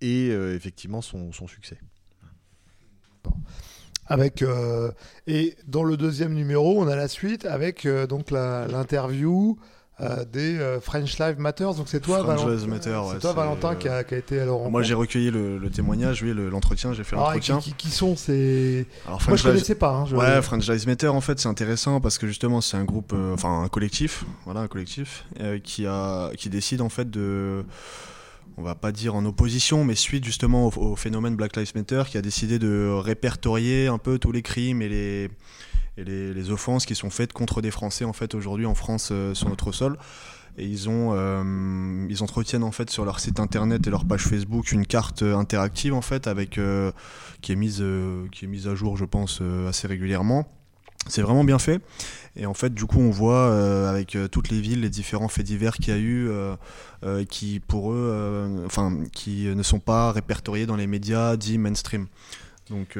[0.00, 1.78] et effectivement son, succès.
[4.06, 4.90] Avec euh,
[5.26, 9.58] et dans le deuxième numéro, on a la suite avec euh, donc l'interview
[10.00, 11.74] euh, des French Live Matters.
[11.74, 14.70] Donc c'est toi, Valentin, Matter, ouais, toi Valentin, qui a, qui a, été alors.
[14.70, 17.58] Moi, j'ai recueilli le, témoignage, oui, l'entretien, j'ai fait ah, l'entretien.
[17.58, 19.90] Qui, qui, sont ces Moi, je connaissais pas.
[19.90, 23.14] Hein, Ouais, French Lives Matter, en fait, c'est intéressant parce que justement, c'est un groupe,
[23.32, 25.24] enfin un collectif, voilà, un collectif
[25.62, 27.64] qui a qui décide en fait de
[28.56, 32.18] on va pas dire en opposition, mais suite justement au, phénomène Black Lives Matter, qui
[32.18, 35.30] a décidé de répertorier un peu tous les crimes et les,
[35.96, 39.48] les, offenses qui sont faites contre des Français en fait aujourd'hui en France euh, sur
[39.48, 39.96] notre sol.
[40.56, 44.22] Et ils ont, euh, ils entretiennent en fait sur leur site internet et leur page
[44.22, 46.92] Facebook une carte interactive en fait avec euh,
[47.40, 47.84] qui est mise,
[48.30, 50.46] qui est mise à jour, je pense, assez régulièrement.
[51.06, 51.80] C'est vraiment bien fait.
[52.36, 55.28] Et en fait, du coup, on voit euh, avec euh, toutes les villes les différents
[55.28, 60.12] faits divers qu'il y a eu, euh, qui pour eux, enfin, qui ne sont pas
[60.12, 62.06] répertoriés dans les médias dits mainstream.
[62.70, 62.98] Donc,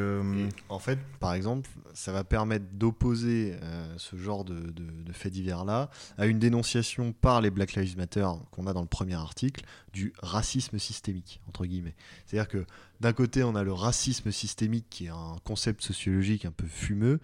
[0.68, 3.56] en fait, par exemple, ça va permettre d'opposer
[3.96, 8.66] ce genre de, de faits divers-là à une dénonciation par les Black Lives Matter qu'on
[8.66, 11.94] a dans le premier article du racisme systémique, entre guillemets.
[12.26, 12.66] C'est-à-dire que
[13.00, 17.20] d'un côté, on a le racisme systémique qui est un concept sociologique un peu fumeux,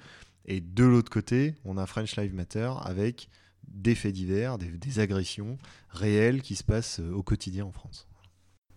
[0.47, 3.29] et de l'autre côté, on a French Lives Matter avec
[3.69, 5.59] des faits divers, des, agressions
[5.91, 8.09] réelles qui se passent euh, au quotidien en France.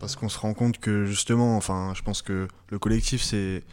[0.03, 3.63] Parce qu'on se rend compte que justement, enfin, je pense que le collectif est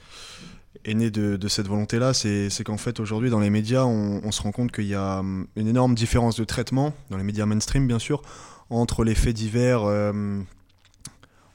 [0.87, 4.71] né de, cette volonté-là, c'est qu'en fait aujourd'hui dans les médias, on, se rend compte
[4.71, 8.23] qu'il y a hum, une énorme différence de traitement, dans les médias mainstream bien sûr,
[8.71, 10.41] entre les faits divers euh,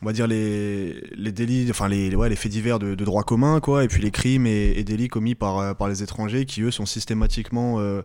[0.06, 3.84] on va dire les, délits, enfin les, ouais, les faits divers de, droit commun, quoi,
[3.84, 6.86] et puis les crimes et, délits commis par, euh, par les étrangers qui eux sont
[6.86, 8.04] systématiquement euh,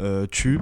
[0.00, 0.58] euh tués,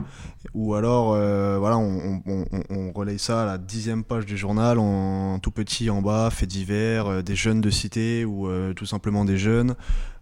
[0.52, 1.16] ou alors
[1.58, 6.28] voilà, on, relaye ça à la dixième page du journal en, tout petit en bas,
[6.30, 9.76] faits divers, des jeunes de cité ou tout simplement des jeunes,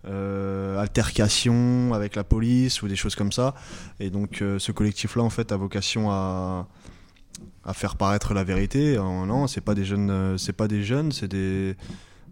[0.06, 3.54] altercations avec la police ou des choses comme ça,
[3.98, 6.68] et donc ce collectif-là en fait a vocation à
[7.64, 8.96] à faire paraître la vérité.
[8.96, 11.76] Euh, non, c'est pas des jeunes, euh, c'est pas des jeunes, c'est des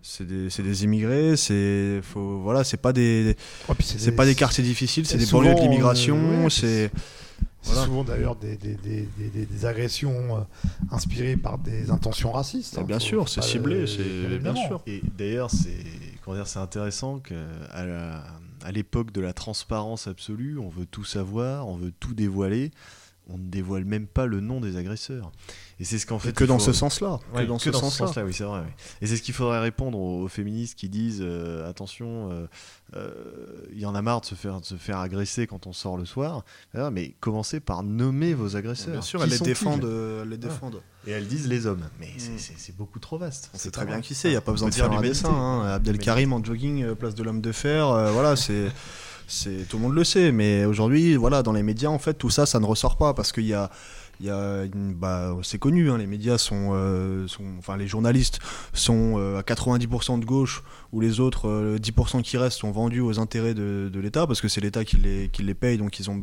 [0.03, 3.37] c'est des, des, immigrés, c'est voilà, c'est pas des
[3.81, 6.91] c'est pas des quartiers difficiles, c'est des banlieues de l'immigration, c'est
[7.63, 10.47] souvent d'ailleurs des, des, des, agressions
[10.91, 12.79] inspirées par des intentions racistes.
[12.79, 14.81] Hein, bien sûr, c'est ciblé, c'est bien sûr.
[14.87, 15.77] Et d'ailleurs, c'est
[16.47, 17.35] c'est intéressant qu'à
[18.63, 22.71] à l'époque de la transparence absolue, on veut tout savoir, on veut tout dévoiler
[23.33, 25.31] on ne dévoile même pas le nom des agresseurs.
[25.79, 26.33] Et c'est ce qu'en fait.
[26.35, 27.21] que dans faut- ce sens-là.
[27.35, 28.13] Ouais, que dans ce sens-là.
[28.25, 28.61] oui, c'est vrai.
[28.67, 28.73] oui.
[29.01, 32.47] Et c'est ce qu'il faudrait répondre aux, aux féministes qui disent euh, attention, euh,
[32.97, 33.11] euh,
[33.73, 35.97] il y en a marre de se faire, de se faire agresser quand on sort
[35.97, 36.45] le soir.
[36.75, 38.93] Ah, mais commencez par nommer vos agresseurs.
[38.93, 39.85] Bien sûr, Qui elles les défendent.
[39.85, 40.83] euh, elles les défendent.
[41.07, 41.89] Et elles disent les hommes.
[41.99, 42.39] Mais c'est- Mm.
[42.39, 43.51] c'est c'est beaucoup trop vaste.
[43.55, 45.09] On sait très bien qui c'est, il n'y a pas On besoin de faire l'humanité.
[45.09, 45.31] dessin.
[45.33, 45.63] Hein.
[45.67, 48.71] Abdelkarim en jogging, place de l'homme de fer, euh, voilà, c'est.
[49.33, 52.31] C'est, tout le monde le sait, mais aujourd'hui, voilà, dans les médias, en fait, tout
[52.31, 53.71] ça, ça ne ressort pas parce qu'il y a,
[54.21, 58.41] bah, c'est connu, hein, les médias sont, euh, sont, enfin, les journalistes
[58.73, 63.01] sont euh, à 90% de gauche, ou les autres euh, 10% qui restent sont vendus
[63.01, 66.21] aux intérêts de, l'État parce que c'est l'État qui les, qui paye, donc ils ont,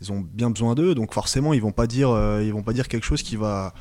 [0.00, 2.88] ils ont bien besoin d'eux, donc forcément, ils vont pas euh, ils vont pas dire
[2.88, 3.72] quelque chose qui va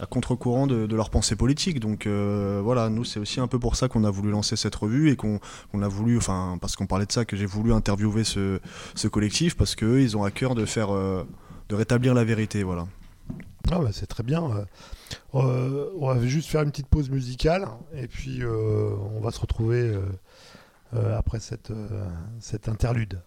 [0.00, 1.78] à contre-courant de, leur pensée politique.
[1.78, 4.74] Donc euh, voilà, nous c'est aussi un peu pour ça qu'on a voulu lancer cette
[4.74, 5.38] revue et qu'on
[5.80, 8.58] a voulu, enfin parce qu'on parlait de ça, que j'ai voulu interviewer ce,
[9.08, 11.24] collectif parce qu'eux ils ont à cœur de faire, euh,
[11.68, 12.86] de rétablir la vérité, voilà.
[13.70, 14.42] Ah bah, c'est très bien.
[15.34, 15.86] euh.
[15.94, 19.94] On va juste faire une petite pause musicale et puis on va se retrouver
[20.92, 21.70] après cette,
[22.68, 23.20] interlude.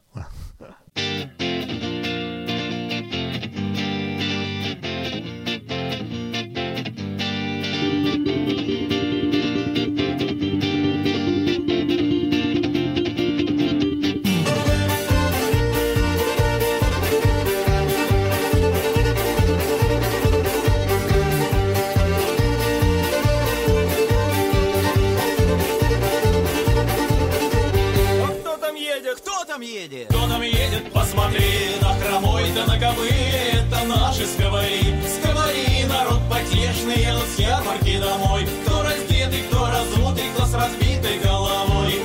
[32.94, 38.48] Ковыле Это наши сковори Сковори, народ потешный Едут с ярмарки домой.
[38.66, 42.02] Кто раздетый, кто разутый Кто с разбитой головой.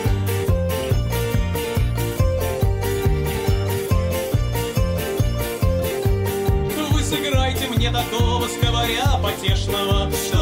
[6.91, 10.38] Вы сыграйте мне такого сковаря потешного Чтобы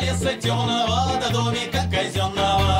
[0.00, 2.77] леса темного, до домика казенного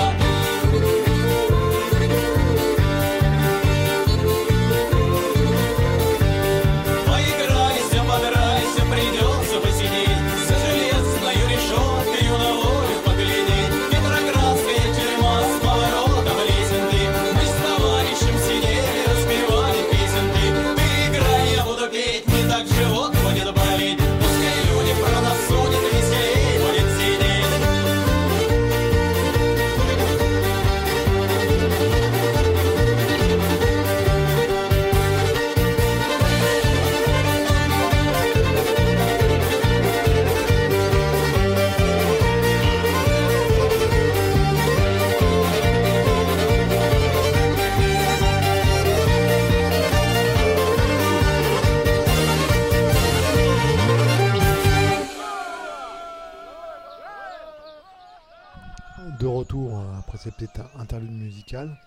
[60.89, 61.79] interlude musical.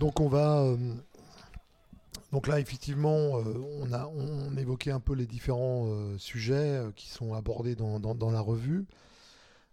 [0.00, 0.62] Donc on va.
[0.62, 0.76] euh,
[2.32, 7.08] donc là, effectivement, euh, on a on évoquait un peu les différents euh, sujets qui
[7.08, 8.86] sont abordés dans, la revue.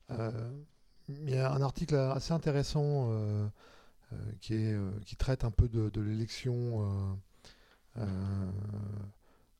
[0.09, 3.09] Il y a un article assez intéressant
[4.41, 4.75] qui, est,
[5.05, 7.17] qui traite un peu de, de l'élection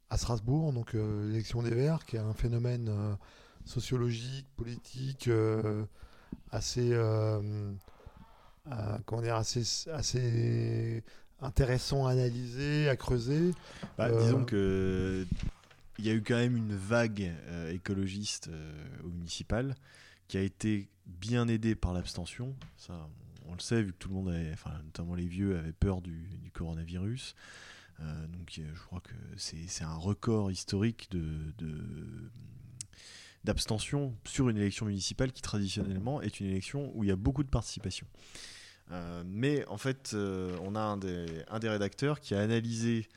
[0.09, 3.17] à Strasbourg, donc l'élection des Verts, qui est un phénomène
[3.65, 5.29] sociologique, politique
[6.51, 6.93] assez,
[9.05, 11.03] comment dire, assez, assez
[11.41, 13.53] intéressant à analyser, à creuser.
[13.97, 15.25] Bah, Euh, Disons que
[15.99, 19.75] il y a eu quand même une vague euh, écologiste euh, au municipal
[20.27, 22.55] qui a été bien aidée par l'abstention.
[22.77, 23.07] Ça,
[23.47, 26.01] on le sait, vu que tout le monde, avait, enfin, notamment les vieux, avaient peur
[26.01, 27.33] du, du coronavirus.
[27.99, 31.53] Euh, donc, euh, je crois que c'est un record historique de-
[33.43, 37.43] d'abstention sur une élection municipale qui traditionnellement est une élection où il y a beaucoup
[37.43, 38.05] de participation.
[38.91, 43.07] Euh, mais en fait, euh, on a un des, un des rédacteurs qui a analysé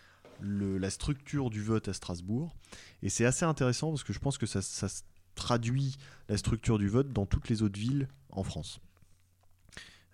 [0.41, 2.55] le- la structure du vote à Strasbourg.
[3.03, 4.89] Et c'est assez intéressant parce que je pense que ça, ça
[5.35, 5.97] traduit
[6.29, 8.81] la structure du vote dans toutes les autres villes en France.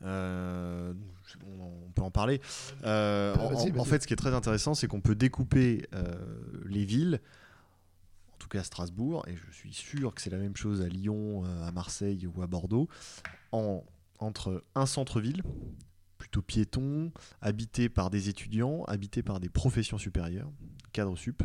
[0.02, 0.92] Euh,
[1.59, 2.40] on, peut en parler.
[2.84, 5.86] En, en- fait, ce qui est très intéressant, c'est qu'on peut découper
[6.66, 7.20] les villes,
[8.34, 10.88] en tout cas à Strasbourg, et je suis sûr que c'est la même chose à
[10.88, 12.88] Lyon, à Marseille ou à Bordeaux,
[13.52, 13.82] en,
[14.19, 15.43] entre un centre-ville,
[16.19, 20.51] plutôt piéton, habité par des étudiants, habité par des professions supérieures,
[20.93, 21.43] cadre sup.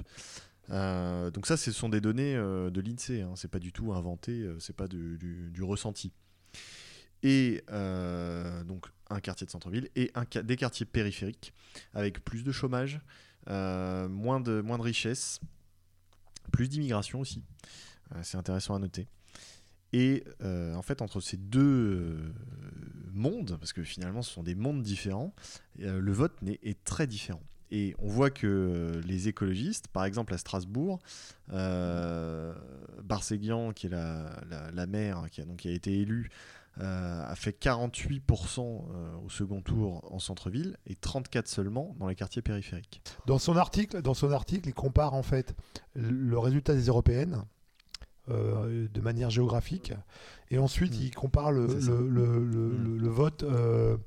[0.70, 3.94] Euh, donc ça, ce sont des données euh, de l'INSEE, hein, c'est pas du tout
[3.94, 6.12] inventé, euh, c'est pas du, ressenti.
[7.24, 10.12] Et euh, donc un quartier de centre-ville et
[10.44, 11.54] des quartiers périphériques
[11.94, 13.02] avec plus de chômage,
[13.48, 15.40] moins, de, moins de richesse,
[16.52, 17.44] plus d'immigration aussi.
[18.24, 19.08] C'est intéressant à noter.
[19.94, 22.34] Et euh, en fait, entre ces deux euh,
[23.14, 25.34] mondes, parce que finalement ce sont des mondes différents,
[25.82, 26.34] euh, le vote
[26.64, 27.44] est très différent.
[27.74, 31.00] Et on voit que les écologistes, par exemple à Strasbourg,
[31.54, 32.54] euh,
[33.04, 34.42] Barséguian, qui est la,
[34.74, 36.30] la, maire qui a, donc, qui a été élue,
[36.78, 42.42] a fait 48% euh, au second tour en centre-ville et 34 seulement dans les quartiers
[42.42, 43.02] périphériques.
[43.26, 45.56] Dans son article, dans son article, il compare en fait
[45.96, 47.44] le résultat des européennes
[48.32, 49.94] euh, de manière géographique,
[50.50, 51.02] et ensuite Mm.
[51.04, 51.92] il compare le, ça.
[51.92, 53.98] le, vote euh,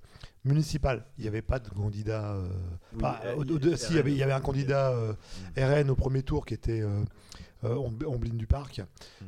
[0.45, 1.07] municipal.
[1.19, 2.35] Il n'y avait pas de candidat.
[2.35, 2.49] euh,
[2.95, 5.13] Oui, pas- il- si, il y avait, il y avait un candidat euh,
[5.57, 5.61] Mm.
[5.85, 7.03] RN au premier tour qui était euh,
[7.65, 8.83] euh, Omb- Omblin du Parc,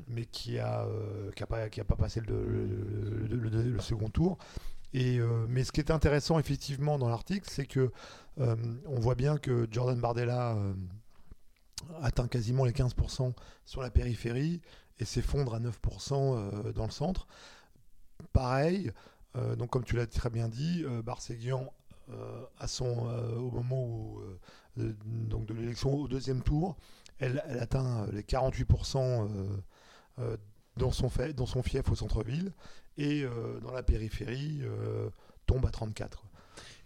[0.09, 0.87] mais qui a,
[1.35, 4.39] qui a pas, qui a pas passé le, second tour.
[4.95, 5.19] Et,
[5.49, 7.91] mais ce qui est intéressant effectivement dans l'article, c'est que
[8.39, 10.57] on voit bien que Jordan Bardella
[12.03, 13.33] atteint quasiment les 15%
[13.65, 14.61] sur la périphérie
[14.99, 15.73] et s'effondre à 9%
[16.13, 17.27] euh, dans le centre.
[18.33, 18.93] Pareil,
[19.37, 21.73] euh, donc comme tu l'as très bien dit, euh, Barséguian
[22.11, 24.21] euh, à son, au moment où,
[24.77, 26.77] donc de l'élection au deuxième tour,
[27.19, 29.49] elle, elle atteint les 48% euh,
[30.19, 30.37] euh,
[30.77, 32.53] dans, son fait, dans son fief au centre-ville
[32.97, 33.25] et
[33.63, 34.63] dans la périphérie
[35.47, 36.26] tombe à 34.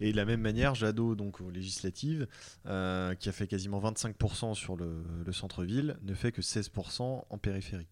[0.01, 2.27] Et de la même manière, Jadot, donc aux législatives,
[2.65, 7.37] euh, qui a fait quasiment 25% sur le, le centre-ville, ne fait que 16% en
[7.37, 7.87] périphérie.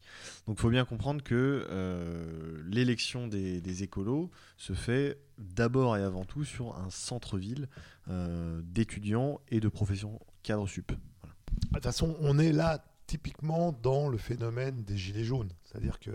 [0.47, 6.25] Donc il faut bien comprendre que euh, l'élection des, écolos se fait d'abord et avant
[6.25, 7.69] tout sur un centre-ville
[8.09, 10.91] euh, d'étudiants et de professions cadre sup.
[10.91, 15.51] De toute façon, on est là typiquement dans le phénomène des gilets jaunes.
[15.63, 16.11] C'est-à-dire que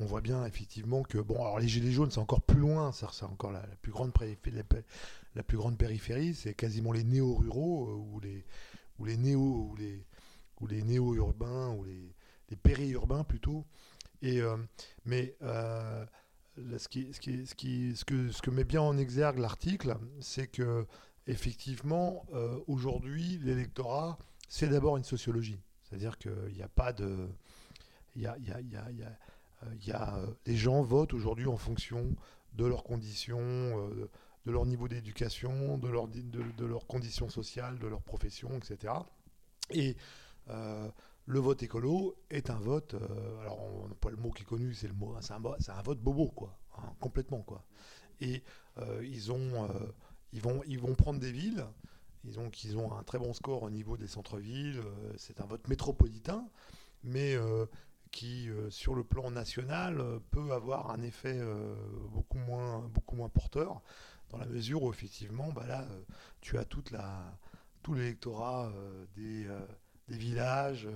[0.00, 3.24] on voit bien effectivement que bon, alors les gilets jaunes, c'est encore plus loin, c'est
[3.24, 4.62] encore la, la plus grande périphérie,
[5.34, 8.44] la, plus grande périphérie, c'est quasiment les néo-ruraux euh, ou les
[8.98, 10.04] ou les néo ou les
[10.60, 12.14] ou les néo-urbains ou les,
[12.50, 13.64] les périurbains plutôt.
[14.22, 14.56] Et euh,
[15.04, 16.04] mais euh,
[16.78, 19.96] ce qui ce qui ce qui ce que ce que met bien en exergue l'article,
[20.20, 20.86] c'est que
[21.26, 22.24] effectivement
[22.66, 24.18] aujourd'hui l'électorat
[24.48, 25.58] c'est d'abord une sociologie.
[25.82, 27.28] C'est-à-dire qu'il n'y a pas de.
[28.16, 29.18] Il y a, y a- y a-
[29.80, 32.14] il y a, euh, les gens votent aujourd'hui en fonction
[32.54, 34.10] de leurs conditions, euh,
[34.46, 36.20] de leur niveau d'éducation, de, leur, de,
[36.56, 38.92] de leurs conditions sociales, de leur profession, etc.
[39.70, 39.96] Et
[40.50, 40.88] euh,
[41.26, 42.94] le vote écolo est un vote.
[42.94, 45.14] euh, alors, on n'a pas le mot qui est connu, c'est le mot.
[45.20, 46.58] C'est un, un vote bobo, quoi.
[46.78, 47.64] hein, complètement, quoi.
[48.20, 48.42] Et
[48.78, 49.68] euh, ils, ont, euh,
[50.32, 51.64] ils, vont, ils vont prendre des villes.
[52.24, 54.78] Ils ont, qu'ils ont un très bon score au niveau des centres-villes.
[54.80, 56.48] euh, c'est un vote métropolitain,
[57.02, 57.66] mais euh,
[58.14, 61.74] qui, euh, sur le plan national, euh, peut avoir un effet euh,
[62.12, 63.82] beaucoup, moins, beaucoup moins porteur,
[64.30, 65.84] dans la mesure où, effectivement, bah
[66.40, 67.36] tu as toute la,
[67.82, 68.72] tout l'électorat
[69.16, 69.46] des,
[70.08, 70.88] des villages,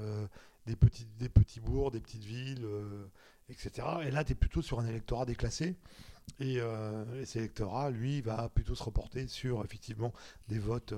[0.66, 2.66] des, petits, des petits bourgs, des petites villes,
[3.48, 3.86] etc.
[4.02, 5.76] Et là, tu es plutôt sur un électorat déclassé.
[6.40, 10.12] Et, et cet électorat, lui, va plutôt se reporter sur effectivement
[10.48, 10.94] des votes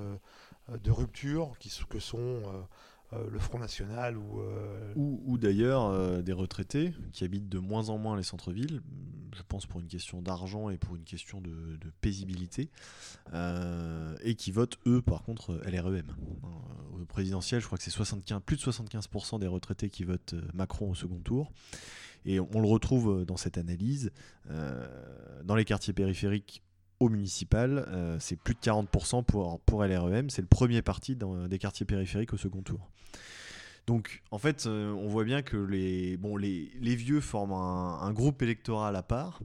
[0.68, 2.66] de rupture qui, que sont
[3.12, 7.88] euh, le Front National ou euh, Ou, d'ailleurs euh, des retraités qui habitent de moins
[7.88, 8.80] en moins les centres-villes,
[9.34, 12.68] je pense pour une question d'argent et pour une question de, de paisibilité,
[14.22, 16.06] et qui votent eux par contre LREM.
[16.92, 20.90] Au présidentiel, je crois que c'est 75, plus de 75% des retraités qui votent Macron
[20.90, 21.52] au second tour.
[22.26, 24.10] Et on le retrouve dans cette analyse.
[24.48, 26.62] dans les quartiers périphériques
[27.00, 30.28] au municipal, euh, c'est plus de 40% pour, pour LREM.
[30.28, 32.90] C'est le premier parti dans, des quartiers périphériques au second tour.
[33.86, 38.12] Donc, en fait, euh, on voit bien que les, bon, les, les vieux forment un,
[38.12, 39.40] groupe électoral à part,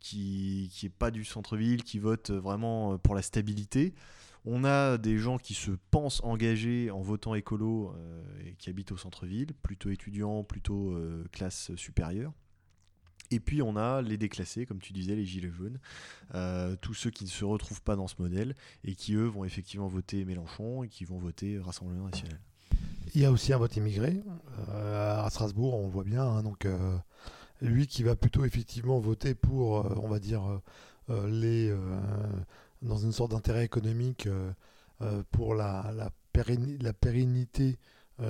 [0.00, 3.94] qui n'est pas du centre-ville, qui vote vraiment pour la stabilité.
[4.44, 8.92] On a des gens qui se pensent engagés en votant écolo euh, et qui habitent
[8.92, 10.94] au centre-ville, plutôt étudiants, plutôt
[11.32, 12.32] classe supérieure.
[13.30, 15.78] Et puis on a les déclassés, comme tu disais, les gilets jaunes,
[16.34, 18.54] euh, tous ceux qui ne se retrouvent pas dans ce modèle
[18.84, 22.40] et qui eux vont effectivement voter Mélenchon et qui vont voter Rassemblement national.
[23.14, 24.22] Il y a aussi un vote immigré.
[24.70, 26.22] Euh, à Strasbourg, on voit bien.
[26.24, 26.96] hein, donc, euh,
[27.60, 30.42] lui qui va plutôt effectivement voter pour, on va dire,
[31.26, 31.74] les,
[32.82, 34.28] dans une sorte d'intérêt économique
[35.32, 37.78] pour la, la, pérenni- la pérennité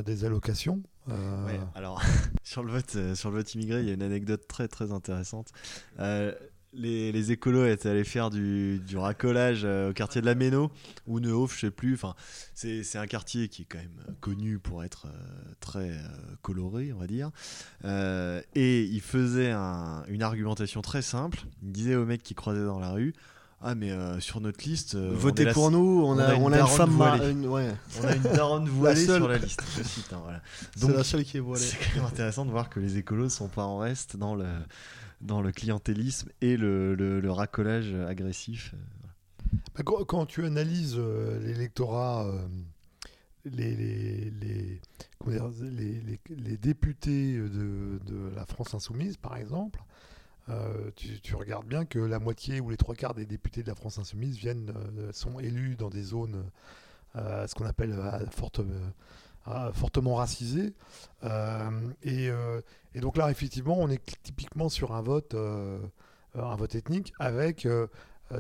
[0.07, 0.83] des allocations.
[1.09, 2.03] Euh, Ouais, alors
[2.43, 4.93] sur le vote, euh, sur le vote immigré, il y a une anecdote très très
[4.93, 5.49] intéressante.
[6.01, 6.35] Euh,
[6.75, 10.71] les, les écolos étaient allés faire du, du racolage euh, au quartier de la Méno
[11.07, 11.95] ou Nehof, je sais plus.
[11.95, 12.15] Enfin,
[12.55, 15.97] c'est c'est un quartier qui est quand même connu pour être euh, très euh,
[16.43, 17.31] coloré, on va dire.
[18.55, 21.41] Et il faisait un- une argumentation très simple.
[21.63, 23.15] Il disait aux mecs qui croisaient dans la rue.
[23.61, 26.35] Ah mais euh, sur notre liste, euh, Votez la- pour nous, on, on a, a
[26.35, 27.31] une on a une femme voilée.
[27.31, 29.17] une- ouais, on a une daronne voilée seule.
[29.21, 29.63] sur la liste.
[29.77, 30.41] Je cite, hein, voilà.
[30.77, 31.65] c'est Donc, la seule qui est voilée.
[31.65, 34.47] c'est quand même intéressant de voir que les écolos sont pas en reste dans le,
[35.21, 38.75] dans le clientélisme et le, le- le racolage agressif.
[39.75, 42.47] Bah, Quand, quand tu analyses euh, l'électorat, euh,
[43.45, 44.81] les, les, les,
[45.19, 49.81] comment dire, les, les- les députés de, de la France Insoumise, par exemple,
[50.51, 53.75] euh, tu, regardes bien que la moitié ou les trois quarts des députés de la
[53.75, 56.45] France Insoumise viennent, euh, sont élus dans des zones,
[57.17, 58.61] euh, ce qu'on appelle euh, forte-
[59.75, 60.75] fortement racisées.
[62.03, 62.31] Et,
[63.01, 67.67] donc là, effectivement, on est typiquement sur un vote, un vote ethnique avec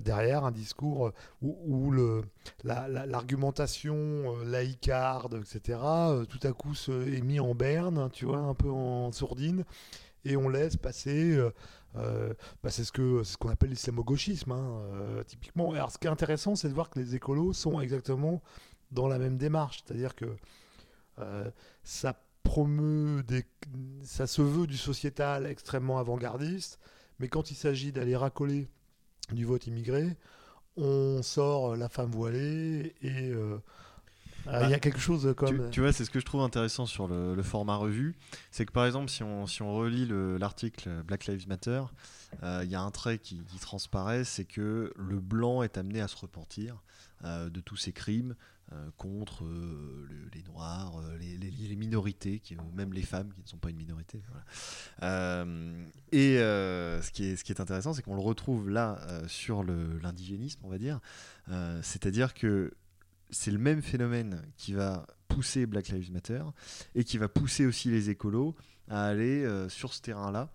[0.04, 2.22] derrière un discours où, le,
[2.64, 5.78] la- la- l'argumentation euh, laïcarde, etc.,
[6.28, 9.64] tout à coup est mis en berne, tu vois, un peu en sourdine,
[10.26, 11.38] et on laisse passer.
[11.96, 12.92] Euh, bah, c'est ce
[13.24, 15.72] ce qu'on appelle l'islamo-gauchisme, hein, euh, typiquement.
[15.72, 18.42] Alors, ce qui est intéressant, c'est de voir que les écolos sont exactement
[18.90, 20.36] dans la même démarche, c'est-à-dire que
[21.18, 21.50] euh,
[21.82, 23.22] ça promeut
[24.02, 26.78] ça se veut du sociétal extrêmement avant-gardiste,
[27.18, 28.68] mais quand il s'agit d'aller racoler
[29.32, 30.16] du vote immigré,
[30.76, 33.32] on sort la femme voilée et
[34.48, 35.70] euh, ah, il y a quelque chose Tu, comme.
[35.70, 38.14] tu vois, c'est ce que je trouve intéressant sur le, le format revue.
[38.50, 41.82] C'est que par exemple, si on, si on relit le- l'article Black Lives Matter,
[42.42, 46.00] euh, il y a un trait qui, qui transparaît c'est que le blanc est amené
[46.00, 46.82] à se repentir
[47.24, 48.34] euh, de tous ces crimes
[48.72, 53.02] euh, contre euh, le- les noirs, euh, les, les- les minorités, qui, ou même les
[53.02, 54.20] femmes qui ne sont pas une minorité.
[54.28, 54.44] voilà.
[55.02, 58.98] Euh, et euh, ce, qui est, ce qui est intéressant, c'est qu'on le retrouve là
[59.08, 61.00] euh, sur l'indigénisme, on va dire.
[61.50, 62.74] Euh, C'est-à-dire que
[63.30, 66.42] c'est le même phénomène qui va pousser Black Lives Matter
[66.94, 68.54] et qui va pousser aussi les écolos
[68.88, 70.50] à aller euh, sur ce terrain-là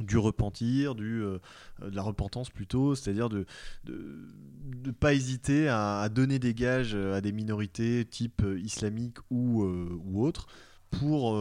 [0.00, 1.38] du repentir, du, euh,
[1.80, 3.46] euh, de la repentance plutôt, c'est-à-dire de
[3.86, 10.48] ne pas hésiter à, donner des gages à des minorités type islamique ou, ou autre
[10.90, 11.38] pour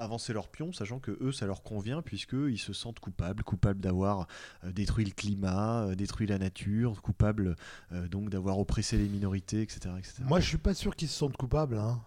[0.00, 4.26] avancer leur pion, sachant que eux ça leur convient puisqu'ils se sentent coupables, coupables d'avoir
[4.64, 7.56] euh, détruit le climat, euh, détruit la nature, coupables
[7.92, 9.94] euh, donc d'avoir oppressé les minorités, etc.
[9.98, 10.22] etc.
[10.26, 11.78] Moi, je suis pas sûr qu'ils se sentent coupables.
[11.78, 12.00] Hein.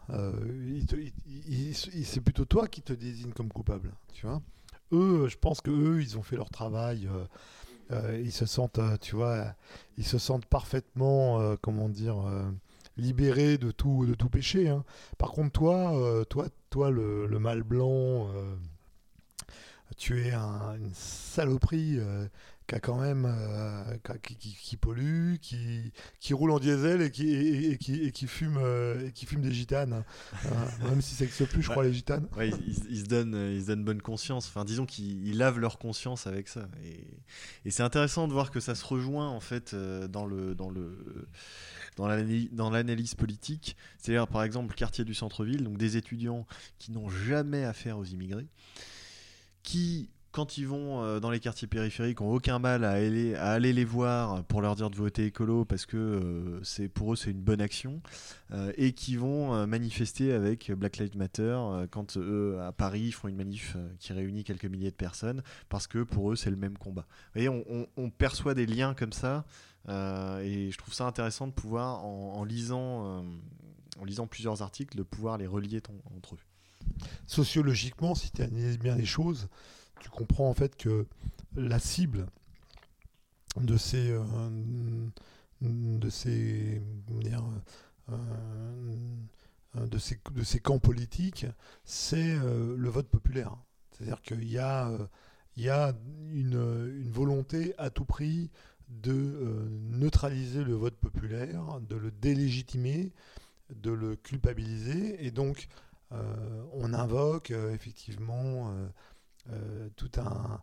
[2.03, 3.91] C'est plutôt toi qui te désigne comme coupable.
[4.13, 4.41] Tu vois
[4.91, 7.07] eux, je pense que eux, ils ont fait leur travail.
[7.91, 9.55] ils se sentent, tu vois,
[9.97, 12.17] ils se sentent parfaitement, comment dire,
[12.97, 14.69] libérés de tout, de tout péché.
[14.69, 14.83] hein.
[15.17, 18.55] Par contre, toi, euh, toi, toi, le, le mâle blanc, euh,
[19.97, 22.27] tu es un- une saloperie euh,
[22.65, 23.27] qui a quand même,
[24.23, 28.11] qui, qui- qui pollue, qui, qui roule en diesel et qui, et, et qui, et
[28.11, 28.57] qui fume,
[29.05, 29.91] et qui fume des gitanes.
[29.93, 30.05] hein.
[30.87, 32.27] Même si ça n'existe plus, je crois, les gitanes.
[32.37, 32.49] Ouais,
[32.89, 34.47] ils, se donnent, ils se donnent bonne conscience.
[34.47, 36.67] Enfin, disons qu'ils ils lavent leur conscience avec ça.
[36.85, 41.27] Et, c'est intéressant de voir que ça se rejoint en fait dans le dans le
[41.95, 43.75] dans l'analyse politique.
[43.97, 46.45] C'est-à-dire par exemple le quartier du centre-ville, donc des étudiants
[46.79, 48.47] qui n'ont jamais affaire aux immigrés,
[49.63, 53.85] qui quand ils vont euh, dans les quartiers périphériques, ont aucun mal à aller, les
[53.85, 57.61] voir pour leur dire de voter écolo parce que euh, pour eux c'est une bonne
[57.61, 58.01] action,
[58.51, 61.57] euh, et qui vont manifester avec Black Lives Matter
[61.91, 65.87] quand eux à Paris ils font une manif qui réunit quelques milliers de personnes parce
[65.87, 67.05] que pour eux c'est le même combat.
[67.35, 69.45] Vous voyez, on, perçoit des liens comme ça,
[69.87, 73.23] et je trouve ça intéressant de pouvoir en, lisant,
[73.99, 75.81] en lisant plusieurs articles, de pouvoir les relier
[76.17, 76.39] entre eux.
[77.27, 79.47] Sociologiquement, si tu analyses bien les choses,
[79.99, 81.05] tu comprends en fait que
[81.55, 82.27] la cible
[83.57, 84.23] de ces, euh,
[85.61, 87.43] de ces, dire,
[88.09, 88.17] euh,
[89.75, 91.45] de ces, de ces camps politiques,
[91.85, 93.55] c'est euh, le vote populaire.
[93.91, 95.07] C'est-à-dire qu'il y a, euh,
[95.55, 95.93] il y a
[96.31, 98.49] une, une volonté à tout prix
[98.89, 103.11] de euh, neutraliser le vote populaire, de le délégitimer,
[103.73, 105.67] de le culpabiliser, et donc
[106.11, 108.73] euh, on invoque euh, effectivement
[109.51, 110.61] euh, tout un,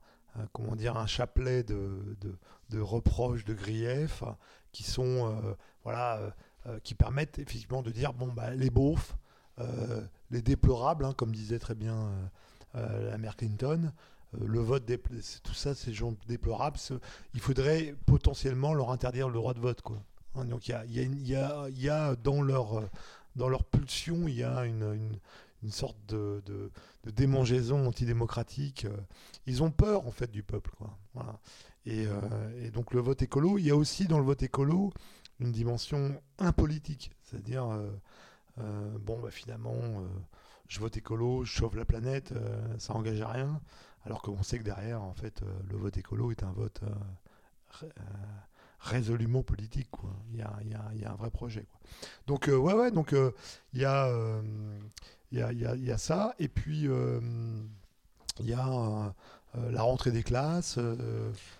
[0.52, 4.22] comment dire un chapelet de, reproches, de griefs
[4.72, 5.54] qui sont euh,
[5.84, 6.34] voilà
[6.66, 9.16] euh, qui permettent effectivement de dire bon bah les beaufs,
[10.30, 12.10] les déplorables, hein, comme disait très bien
[12.74, 13.92] la mère Clinton.
[14.40, 14.84] Le vote,
[15.42, 16.78] tout ça, ces gens déplorables,
[17.34, 19.82] il faudrait potentiellement leur interdire le droit de vote.
[19.82, 20.02] Quoi.
[20.36, 22.88] Hein, donc il y a, y y y a dans leur,
[23.36, 25.18] dans leur pulsion, il y a une-
[25.62, 26.70] une sorte de, de-
[27.04, 28.84] de démangeaison antidémocratique.
[28.86, 28.96] euh.
[29.46, 30.70] Ils ont peur en fait du peuple.
[30.78, 30.96] Quoi.
[31.14, 31.38] Voilà.
[31.86, 34.92] Et, euh, et donc le vote écolo, il y a aussi dans le vote écolo
[35.38, 37.10] une dimension impolitique.
[37.22, 37.90] C'est-à-dire, euh,
[38.58, 39.74] euh, bon, bah, finalement,
[40.68, 42.34] je vote écolo, je sauve la planète,
[42.78, 43.60] ça engage à rien.
[44.04, 46.80] Alors qu'on sait que derrière, en fait, le vote écolo est un vote
[47.70, 47.88] ré-
[48.78, 49.90] résolument politique.
[49.90, 50.10] Quoi.
[50.30, 51.66] Il, y a, il y a- il y a un vrai projet.
[51.70, 51.80] Quoi.
[52.26, 53.14] Donc, ouais, ouais, donc
[53.72, 54.10] il y, a,
[55.32, 56.34] il y, a, ça.
[56.38, 57.20] Et puis, euh,
[58.40, 59.08] il y a euh,
[59.56, 60.78] euh, la rentrée des classes.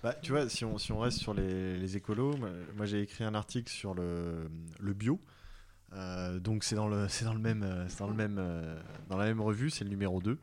[0.02, 2.36] Bah, tu vois, si on, si on reste sur les, les écolos,
[2.76, 5.20] moi, j'ai écrit un article sur le, le bio.
[6.40, 8.14] Donc c'est dans dans dans
[9.08, 10.38] dans la même revue, c'est le numéro 2.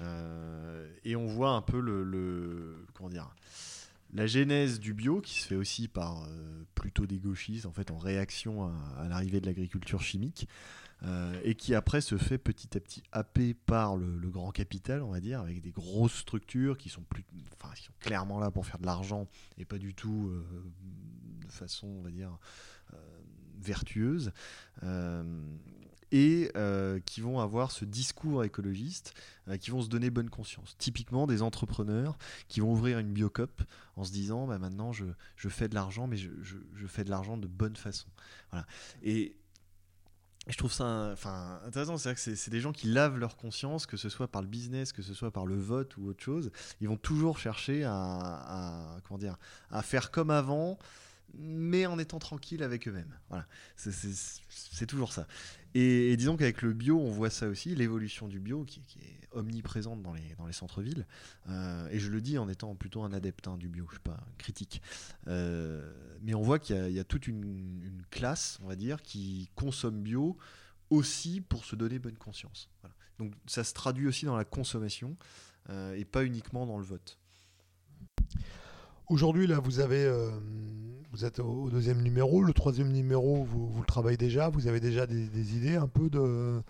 [0.00, 3.28] Euh, et on voit un peu le, comment dire
[4.14, 6.26] la genèse du bio qui se fait aussi par
[6.76, 10.48] plutôt des gauchistes en fait en réaction à l'arrivée de l'agriculture chimique
[11.04, 15.10] euh, et qui après se fait petit à petit happé par le, grand capital on
[15.10, 17.24] va dire avec des grosses structures qui sont plus
[17.54, 19.28] enfin qui sont clairement là pour faire de l'argent
[19.58, 20.44] et pas du tout euh,
[21.46, 22.36] de façon on va dire
[22.94, 22.96] euh,
[23.60, 24.32] vertueuse
[26.10, 26.50] et
[27.04, 29.12] qui vont avoir ce discours écologiste,
[29.60, 30.74] qui vont se donner bonne conscience.
[30.78, 32.16] Typiquement des entrepreneurs
[32.48, 33.62] qui vont ouvrir une biocop
[33.96, 35.04] en se disant bah, maintenant je,
[35.36, 38.08] je fais de l'argent, mais je, je- je fais de l'argent de bonne façon.
[38.50, 38.66] Voilà.
[39.02, 39.36] Et
[40.48, 43.86] je trouve ça enfin, intéressant, c'est-à-dire que c'est- c'est des gens qui lavent leur conscience,
[43.86, 46.50] que ce soit par le business, que ce soit par le vote ou autre chose.
[46.80, 49.36] Ils vont toujours chercher à, comment dire,
[49.70, 50.78] à faire comme avant,
[51.34, 53.14] mais en étant tranquille avec eux-mêmes.
[53.28, 53.46] Voilà.
[53.76, 55.26] C'est- C'est c'est toujours ça.
[55.74, 60.02] Et, disons qu'avec le bio, on voit ça aussi, l'évolution du bio qui est omniprésente
[60.02, 61.06] dans les, centres-villes.
[61.48, 64.02] Euh, et je le dis en étant plutôt un adepte hein, du bio, je suis
[64.02, 64.82] pas critique.
[65.26, 70.02] Euh, mais on voit qu'il y, a- toute une, classe, on va dire, qui consomme
[70.02, 70.36] bio
[70.90, 72.70] aussi pour se donner bonne conscience.
[73.18, 75.16] Donc ça se traduit aussi dans la consommation
[75.70, 77.18] euh, et pas uniquement dans le vote.
[79.08, 80.10] Aujourd'hui, là, vous avez,
[81.12, 82.42] vous êtes au, deuxième numéro.
[82.42, 84.50] Le troisième numéro, vous, le travaillez déjà.
[84.50, 86.62] Vous avez déjà des idées un peu de.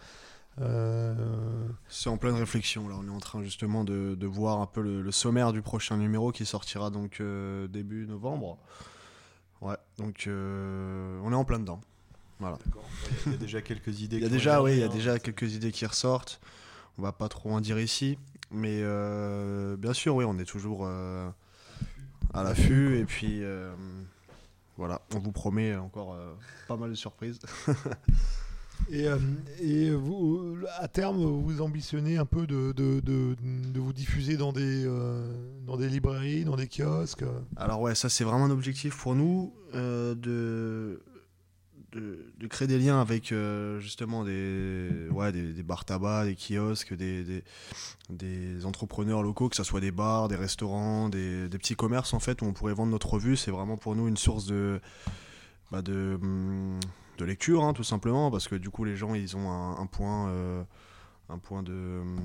[0.61, 1.15] Euh,
[1.89, 2.89] C'est en pleine réflexion.
[2.89, 5.63] Là, on est en train justement de, de voir un peu le, le sommaire du
[5.63, 8.59] prochain numéro qui sortira donc euh, début novembre.
[9.61, 11.81] Ouais, donc euh, on est en plein dedans.
[12.41, 12.59] Voilà.
[13.27, 14.17] Il y a déjà quelques idées.
[14.19, 16.41] Il y a déjà, oui, il y a déjà quelques idées qui ressortent.
[16.97, 18.19] On va pas trop en dire ici,
[18.51, 21.29] mais euh, bien sûr, oui, on est toujours euh,
[22.35, 23.73] à l'affût et puis euh,
[24.77, 26.35] voilà, on vous promet encore euh,
[26.67, 27.39] pas mal de surprises.
[28.91, 29.19] Et, euh,
[29.61, 33.37] et vous, à terme, vous ambitionnez un peu de, de, de-
[33.79, 35.27] vous diffuser dans des, euh,
[35.67, 37.25] dans des librairies, dans des kiosques.
[37.57, 41.03] Alors ouais, ça c'est vraiment un objectif pour nous euh, de,
[41.93, 43.33] de créer des liens avec
[43.79, 47.43] justement des ouais des, des bars tabac, des kiosques, des,
[48.11, 52.21] des entrepreneurs locaux, que ce soit des bars, des restaurants, des, des petits commerces en
[52.21, 53.37] fait où on pourrait vendre notre revue.
[53.37, 54.81] C'est vraiment pour nous une source de
[55.71, 56.79] bah, de hum,
[57.19, 59.87] de lecture hein, tout simplement parce que du coup les gens ils ont un, un
[59.87, 60.63] point euh,
[61.29, 62.19] un point de hum,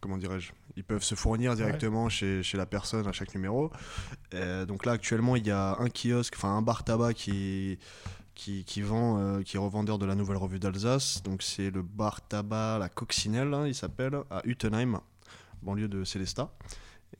[0.00, 3.70] comment dirais-je ils peuvent se fournir directement chez, chez la personne à chaque numéro
[4.32, 7.78] euh, donc là actuellement il y a un kiosque, enfin un bar tabac qui
[8.34, 11.22] qui, qui vend, euh, qui est revendeur de la nouvelle revue d'Alsace.
[11.22, 15.00] Donc c'est le bar tabac La Coccinelle, hein, il s'appelle, à Utenheim.
[15.62, 16.50] banlieue de Célestat.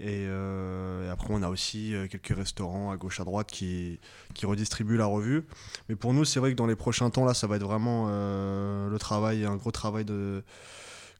[0.00, 4.00] Et, euh, et après, on a aussi euh, quelques restaurants à gauche à droite qui,
[4.34, 5.44] qui redistribuent la revue.
[5.88, 8.06] Mais pour nous, c'est vrai que dans les prochains temps, là, ça va être vraiment
[8.08, 10.42] euh, le travail, un gros travail de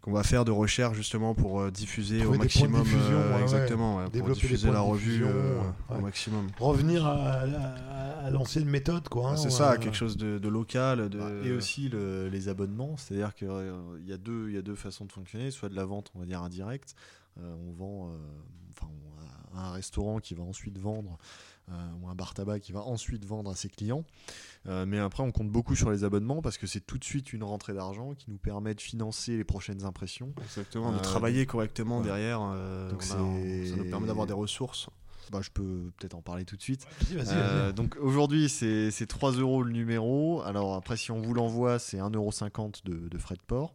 [0.03, 3.37] qu'on va faire de recherche justement pour diffuser Trouver au de maximum diffusion, euh, ouais,
[3.37, 3.43] ouais.
[3.43, 5.31] exactement ouais, pour Développer les diffuser la revue ouais.
[5.97, 9.31] au maximum Revenir à, à- à l'ancienne méthode, quoi.
[9.31, 13.35] hein, c'est ça quelque chose de, de local de Et aussi le- les abonnements, c'est-à-dire
[13.35, 13.49] qu'il
[14.07, 16.19] y, a deux- il y a deux façons de fonctionner, soit de la vente, on
[16.19, 16.95] va dire indirecte,
[17.43, 18.17] on vend, euh,
[18.71, 18.89] enfin,
[19.55, 21.17] on a un restaurant qui va ensuite vendre,
[21.71, 21.73] euh,
[22.03, 24.05] ou un bar tabac qui va ensuite vendre à ses clients,
[24.67, 27.33] Euh, mais après on compte beaucoup sur les abonnements parce que c'est tout de suite
[27.35, 30.33] une rentrée d'argent qui nous permet de financer les prochaines impressions.
[30.43, 32.05] exactement de Euh, travailler correctement ouais.
[32.05, 33.19] derrière euh, Donc a- ça
[33.77, 34.89] nous permet d'avoir des ressources
[35.33, 36.87] Bah, je peux peut-être en parler tout de suite.
[37.01, 37.75] Vas-y, vas-y, Euh, vas-y.
[37.75, 40.43] donc aujourd'hui, c'est c'est 3 euros le numéro.
[40.43, 43.73] Alors après, si on vous l'envoie, c'est 1,50€ de, de frais de port.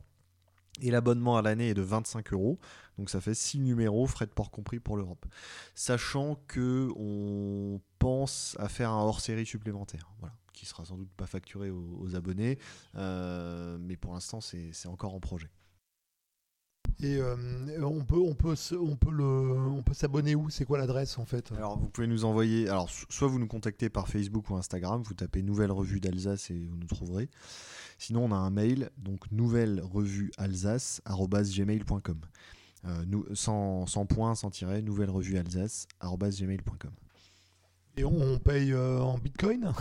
[0.82, 2.60] Et l'abonnement à l'année est de 25 euros.
[2.98, 5.26] Donc ça fait 6 numéros, frais de port compris pour l'Europe.
[5.76, 10.12] Sachant que on pense à faire un hors-série supplémentaire.
[10.20, 10.36] Voilà.
[10.54, 12.60] Qui sera sans doute pas facturé aux, abonnés.
[12.96, 15.50] Euh, mais pour l'instant, c'est encore en projet.
[17.02, 17.36] Et euh,
[17.82, 20.50] on peut, on peut, on peut le, on peut s'abonner où?
[20.50, 21.50] C'est quoi l'adresse en fait?
[21.54, 25.02] Alors vous pouvez nous envoyer, alors so- soit vous nous contactez par Facebook ou Instagram,
[25.02, 27.30] vous tapez Nouvelle Revue d'Alsace et vous nous trouverez.
[27.98, 32.20] Sinon on a un mail, donc nouvelle revue alsace@gmail.com.
[32.86, 36.92] Euh, nous, sans, sans point, sans tiret, nouvelle revue alsace@gmail.com.
[38.06, 39.74] On, paye euh, en Bitcoin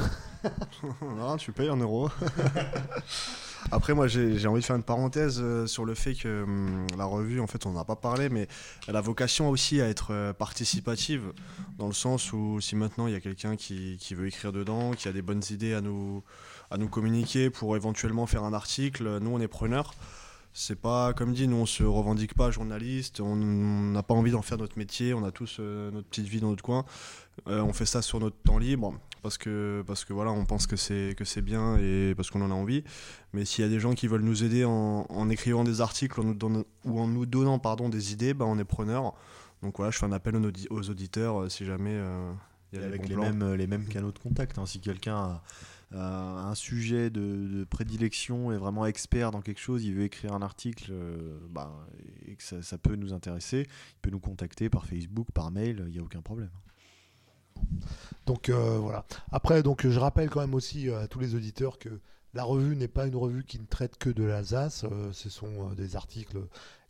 [1.02, 2.10] non, tu payes en euros.
[3.70, 7.04] Après, moi, j'ai envie de faire une parenthèse euh, sur le fait que hum, la
[7.04, 8.48] revue, en fait, on n'en a pas parlé, mais
[8.86, 11.32] elle a vocation aussi à être euh, participative,
[11.76, 14.92] dans le sens où si maintenant il y a quelqu'un qui, qui veut écrire dedans,
[14.92, 16.22] qui a des bonnes idées à nous,
[16.70, 19.94] à nous communiquer pour éventuellement faire un article, nous, on est preneurs.
[20.60, 24.42] C'est pas, comme dit, nous, on se revendique pas journaliste, on n'a pas envie d'en
[24.42, 26.84] faire notre métier, on a tous euh, notre petite vie dans notre coin.
[27.46, 30.66] Euh, on fait ça sur notre temps libre parce que parce que voilà on pense
[30.66, 32.82] que c'est que c'est bien et parce qu'on en a envie
[33.32, 36.20] mais s'il y a des gens qui veulent nous aider en, en écrivant des articles
[36.20, 39.14] en nous donnant- ou en nous donnant pardon des idées bah, on est preneur
[39.62, 42.00] donc voilà je fais un appel aux, audi- aux auditeurs euh, si jamais
[42.72, 43.22] il y a avec les plans.
[43.32, 44.58] mêmes, les mêmes canaux de contact.
[44.58, 44.66] hein.
[44.66, 45.42] Si quelqu'un a
[45.92, 50.90] un sujet de, prédilection, est vraiment expert dans quelque chose, il veut écrire un article
[50.92, 51.72] euh, bah,
[52.26, 55.92] et que ça, peut nous intéresser, il peut nous contacter par Facebook, par mail, il
[55.92, 56.50] n'y a aucun problème.
[58.26, 59.04] Donc euh, voilà.
[59.32, 62.00] Après, donc je rappelle quand même aussi euh, à tous les auditeurs que
[62.34, 64.84] la revue n'est pas une revue qui ne traite que de l'Alsace.
[64.84, 66.38] euh, ce sont euh, des articles.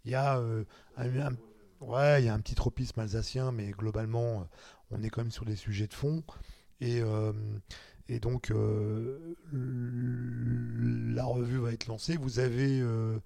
[0.05, 0.65] Il y a euh,
[0.97, 1.37] un,
[1.81, 4.45] ouais, il y a un petit tropisme alsacien, mais globalement, euh,
[4.91, 6.23] on est quand même sur des sujets de fond.
[6.81, 7.33] Et, euh,
[8.09, 9.19] et donc, euh,
[9.53, 12.17] la revue va être lancée.
[12.17, 13.19] Vous avez, euh,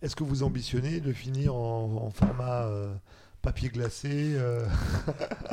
[0.00, 2.94] est-ce que vous ambitionnez de finir en, en format euh,
[3.42, 4.64] papier glacé euh,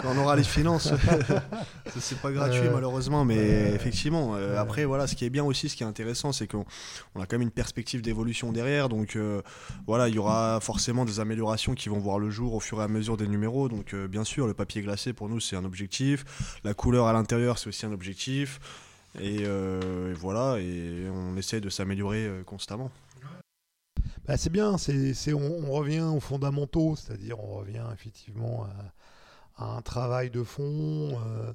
[0.03, 0.93] on aura les finances.
[1.99, 5.43] C'est pas gratuit Euh, malheureusement mais euh, effectivement euh, après voilà ce qui est bien
[5.43, 6.65] aussi ce qui est intéressant c'est qu'on
[7.15, 9.17] on a quand même une perspective d'évolution derrière donc
[9.87, 12.83] voilà il y aura forcément des améliorations qui vont voir le jour au fur et
[12.83, 16.25] à mesure des numéros donc bien sûr le papier glacé pour nous c'est un objectif.
[16.63, 18.59] La couleur à l'intérieur c'est aussi un objectif.
[19.19, 22.91] Et, et voilà et on essaie de s'améliorer constamment
[24.25, 28.65] Bah, c'est bien, c'est, on, on revient aux fondamentaux, c'est-à-dire on revient effectivement
[29.57, 30.63] à, un travail de fond
[31.11, 31.53] euh,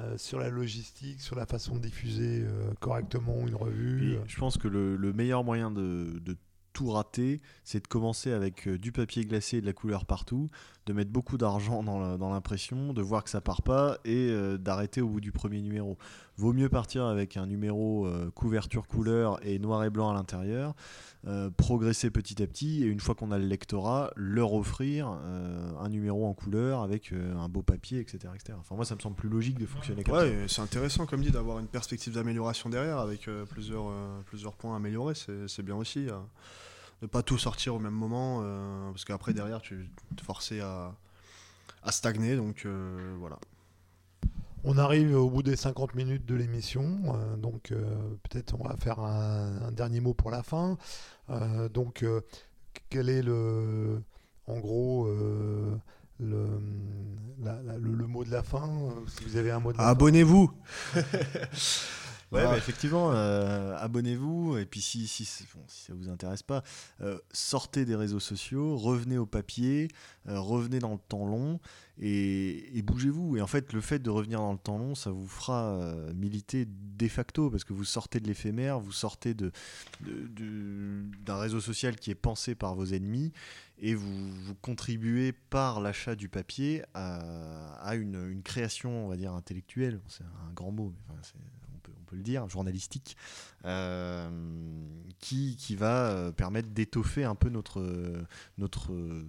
[0.00, 4.18] euh, sur la logistique, sur la façon de diffuser euh, correctement une revue.
[4.26, 6.20] Je pense que le, le meilleur moyen de,
[6.72, 10.50] tout rater, c'est de commencer avec du papier glacé et de la couleur partout,
[10.86, 15.00] de mettre beaucoup d'argent dans l'impression, de voir que ça part pas et euh, d'arrêter
[15.00, 15.96] au bout du premier numéro.
[16.36, 20.74] Vaut mieux partir avec un numéro euh, couverture couleur et noir et blanc à l'intérieur,
[21.26, 25.88] euh, progresser petit à petit et une fois qu'on a le lectorat, leur offrir un
[25.88, 28.58] numéro en couleur avec un beau papier, etc., etc.
[28.58, 30.24] Enfin moi ça me semble plus logique de fonctionner comme ça.
[30.24, 33.90] Ouais, c'est intéressant, comme dit, d'avoir une perspective d'amélioration derrière avec plusieurs,
[34.26, 35.14] plusieurs points améliorés.
[35.14, 36.08] C'est c'est bien aussi.
[36.08, 36.18] euh,
[37.02, 40.94] de pas tout sortir au même moment, euh, parce qu'après, derrière, tu te forcer à,
[41.82, 42.36] à stagner.
[42.36, 43.38] Donc euh, voilà.
[44.66, 47.74] On arrive au bout des 50 minutes de l'émission, euh, donc
[48.22, 50.78] peut-être on va faire un, un dernier mot pour la fin.
[51.74, 52.02] Donc
[52.88, 54.02] quel est le,
[54.46, 55.06] en gros,
[56.18, 56.48] le,
[57.42, 58.70] la- la- le, le mot de la fin
[59.08, 59.90] Si vous avez un mot de la fin.
[59.90, 60.50] Abonnez-vous
[62.34, 64.58] Ouais, bah, effectivement, euh, abonnez-vous.
[64.58, 65.24] Et puis, si, si,
[65.54, 66.62] bon, si ça vous intéresse pas,
[67.00, 69.88] euh, sortez des réseaux sociaux, revenez au papier,
[70.28, 71.60] euh, revenez dans le temps long
[71.98, 73.36] et, et bougez-vous.
[73.36, 75.78] Et en fait, le fait de revenir dans le temps long, ça vous fera
[76.14, 79.52] militer de facto parce que vous sortez de l'éphémère, vous sortez de,
[80.00, 83.32] de- de- d'un réseau social qui est pensé par vos ennemis
[83.78, 89.16] et vous, vous contribuez par l'achat du papier à, à une, une création, on va
[89.16, 90.00] dire, intellectuelle.
[90.08, 91.34] C'est un grand mot, mais enfin, c'est-
[92.04, 93.16] on, peut, le dire, journalistique,
[93.64, 94.28] euh,
[95.18, 97.82] qui, qui va euh, permettre d'étoffer un peu notre,
[98.58, 99.26] notre euh,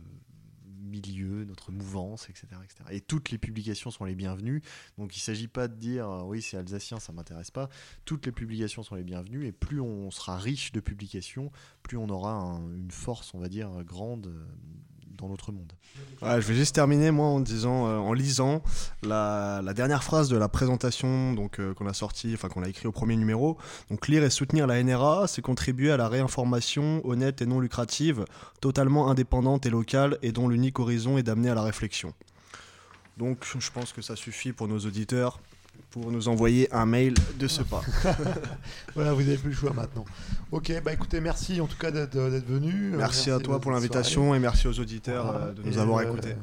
[0.83, 2.83] milieu, notre mouvance, etc., etc.
[2.91, 4.61] Et toutes les publications sont les bienvenues.
[4.97, 7.69] Donc il ne s'agit pas de dire oui c'est alsacien, ça m'intéresse pas.
[8.05, 11.51] Toutes les publications sont les bienvenues et plus on sera riche de publications,
[11.81, 14.31] plus on aura un- une force, on va dire, grande
[15.27, 15.73] monde.
[16.21, 18.63] Je vais juste terminer moi en disant, euh, en lisant
[19.03, 22.87] la, dernière phrase de la présentation donc euh, qu'on a sorti, enfin qu'on a écrit
[22.87, 23.57] au premier numéro.
[23.89, 28.25] Donc lire et soutenir la NRA, c'est contribuer à la réinformation honnête et non lucrative,
[28.61, 32.13] totalement indépendante et locale, et dont l'unique horizon est d'amener à la réflexion.
[33.17, 35.39] Donc je pense que ça suffit pour nos auditeurs
[35.91, 37.81] pour nous envoyer un mail de ce pas.
[38.95, 40.05] Voilà, vous n'avez plus le choix maintenant.
[40.51, 42.93] Ok, bah écoutez, merci en tout cas d'être venu.
[42.93, 45.99] Euh, Merci à toi pour l'invitation et merci aux auditeurs euh, de nous Et, avoir
[45.99, 46.35] euh, écoutés.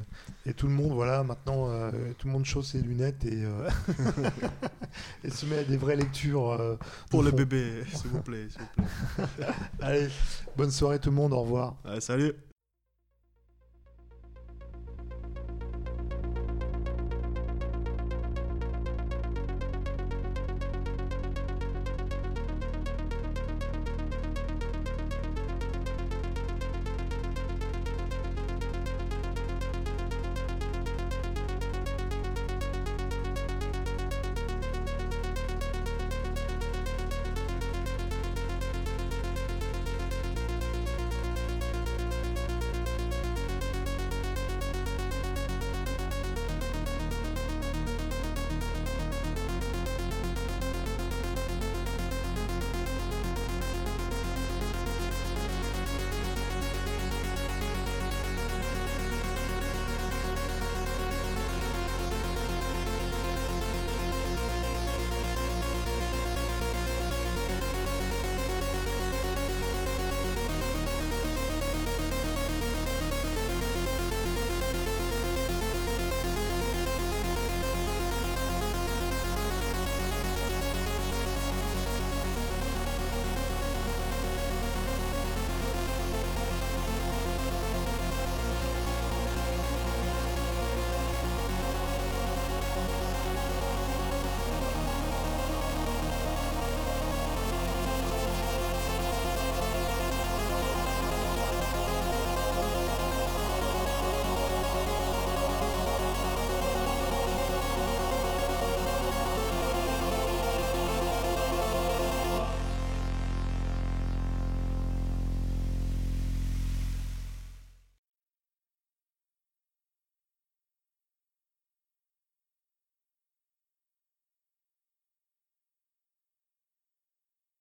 [0.45, 3.69] Et tout le monde, voilà, maintenant, euh, tout le monde chausse ses lunettes et, euh,
[5.25, 6.79] et se met à des vraies lectures.
[7.11, 8.49] Pour le bébé, s'il vous plaît.
[8.51, 9.47] s'il vous plaît.
[9.81, 10.09] Allez,
[10.57, 11.77] bonne soirée tout le monde, au revoir.
[12.01, 12.33] Salut